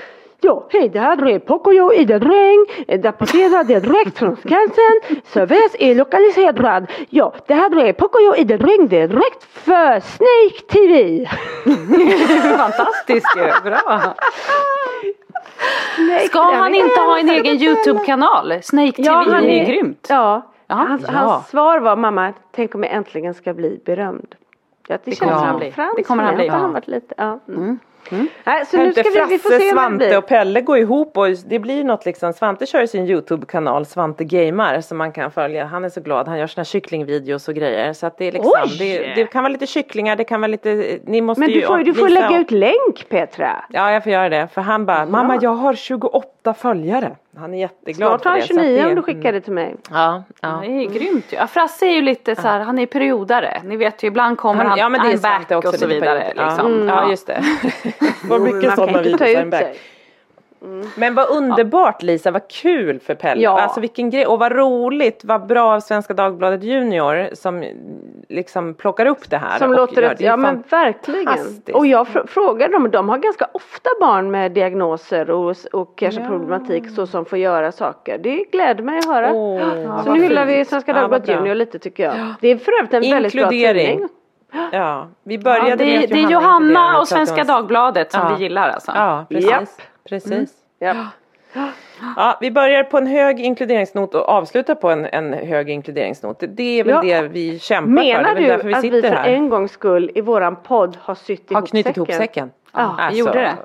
[0.44, 2.66] Ja, hej det här är Pocoyo i den ring,
[3.04, 6.92] rapporterade direkt från Skansen, Sörväs är lokaliserad.
[7.10, 11.26] Ja, det här är Pocoyo i den ring direkt för Snake TV.
[12.58, 14.16] Fantastiskt ju, bra.
[15.96, 18.54] Snake, Ska han inte ha en egen YouTube-kanal?
[18.64, 20.08] Snake TV han är grymt.
[20.10, 21.14] Ja, Ja, hans, ja.
[21.14, 24.36] hans svar var mamma, tänk om jag äntligen ska bli berömd.
[24.88, 25.72] Ja, det, känns kommer han bli.
[25.72, 26.54] Frans Det kommer han bli, ja.
[26.54, 27.40] han varit lite, ja.
[27.48, 27.80] Mm.
[28.12, 31.18] Nej, så Kan nu inte ska vi, vi får se Svante och Pelle gå ihop
[31.18, 32.34] och det blir något liksom.
[32.34, 35.66] Svante kör ju sin Youtube-kanal Svante Gamar som man kan följa.
[35.66, 36.28] Han är så glad.
[36.28, 37.94] Han gör sina kycklingvideos och grejer.
[37.94, 41.00] Så att det är liksom, det, det kan vara lite kycklingar, det kan vara lite,
[41.06, 43.66] ni måste Men ju du får, du får lägga ut länk Petra.
[43.70, 44.48] Ja jag får göra det.
[44.54, 47.16] För han bara, mamma jag har 28 följare.
[47.38, 48.42] Han är jätteglad Snart för har det.
[48.42, 49.76] han så att 29 det- om du skickar det till mig.
[49.92, 51.38] Ja, Ja, det är grymt ju.
[51.38, 53.62] Ja, Frasse är ju lite så här, han är periodare.
[53.66, 56.34] Ni vet ju, ibland kommer han, ja men det är back också och så vidare.
[56.36, 56.88] Liksom.
[56.88, 57.44] Ja, ja just det.
[58.24, 59.46] men mycket man kan sådana inte ta videos.
[59.46, 59.62] Ut back.
[59.62, 59.78] sig.
[60.96, 63.42] Men vad underbart Lisa, vad kul för Pelle.
[63.42, 63.62] Ja.
[63.62, 67.64] Alltså vilken grej och vad roligt, vad bra av Svenska Dagbladet Junior som
[68.30, 69.58] liksom plockar upp det här.
[69.60, 70.24] Som och låter gör det, det.
[70.24, 71.38] ja men verkligen.
[71.74, 76.22] Och jag fr- frågade dem, de har ganska ofta barn med diagnoser och, och kanske
[76.22, 76.28] Ja.
[76.28, 78.18] problematik så som får göra saker.
[78.18, 79.32] Det gläder mig att höra.
[79.34, 79.62] Åh,
[80.04, 80.66] så vad nu hyllar vi.
[80.66, 81.30] Svenska Ja, Dagbladet.
[81.30, 82.16] Junior lite tycker jag.
[82.42, 83.88] Det är för övrigt en väldigt bra Inkludering.
[83.88, 84.10] tidning.
[84.72, 88.22] Ja, vi började Ja, det, med är, att det är Johanna och Svenska Dagbladet som
[88.30, 88.36] Ja.
[88.38, 88.92] vi gillar alltså.
[88.96, 89.50] Ja, precis.
[89.50, 89.62] Japp.
[90.10, 90.54] Precis.
[90.80, 91.08] Ja.
[92.16, 96.44] Ja, vi börjar på en hög inkluderingsnot och avslutar på en, en hög inkluderingsnot.
[96.48, 97.22] Det är väl Ja.
[97.22, 98.08] det vi kämpar för.
[98.08, 99.30] Det Menar är väl du att vi för här.
[99.30, 102.04] en gångs skull i våran podd har sytt Har ihop knutit säcken?
[102.04, 102.52] ihop säcken.
[102.74, 103.56] Ja, vi gjorde det.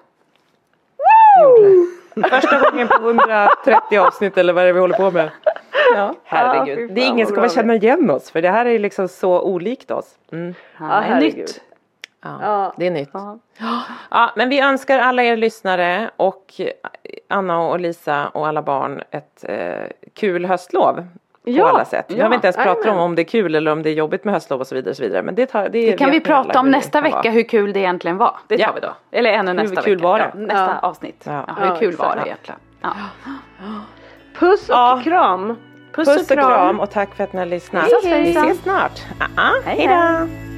[2.30, 5.30] Första gången på 130 avsnitt eller vad det är vi håller på med.
[5.94, 6.76] Ja, herregud.
[6.88, 9.40] fy det är ingen som kommer känna igen oss för det här är liksom så
[9.42, 10.14] olikt oss.
[10.32, 10.54] Mm.
[10.78, 11.36] Det herregud.
[11.38, 11.60] nytt.
[12.24, 12.72] Ja, Ja.
[12.76, 13.10] Det är nytt.
[14.10, 16.52] Ja, men vi önskar alla er lyssnare och
[17.28, 20.94] Anna och Lisa och alla barn ett eh, kul höstlov.
[21.44, 22.04] På Ja, alla sätt.
[22.08, 23.04] Vi ja, behöver inte ens prata om jajamän.
[23.04, 24.90] om det är kul eller om det är jobbigt med höstlov och så vidare.
[24.90, 25.22] Och så vidare.
[25.22, 27.22] Men det, tar, det, Det kan vi prata om nästa kan vara.
[27.22, 28.36] vecka hur kul det egentligen var.
[28.46, 28.72] Det tar Ja.
[28.74, 28.92] vi då.
[29.10, 30.08] Eller ännu nästa kul vecka.
[30.08, 30.30] var det?
[30.34, 30.88] Ja, nästa Ja.
[30.88, 31.22] avsnitt.
[31.26, 31.44] Ja.
[31.46, 31.54] Ja.
[31.58, 32.60] hur Ja, kul var det egentligen?
[32.82, 32.92] Ja.
[34.38, 35.00] Puss och Ja.
[35.04, 35.56] kram.
[35.94, 37.84] Puss och kram och tack för att ni har lyssnat.
[38.04, 38.22] Hej, hej.
[38.22, 39.02] Vi ses snart.
[39.20, 39.52] Ah, ah.
[39.64, 40.57] Hej, Hej då.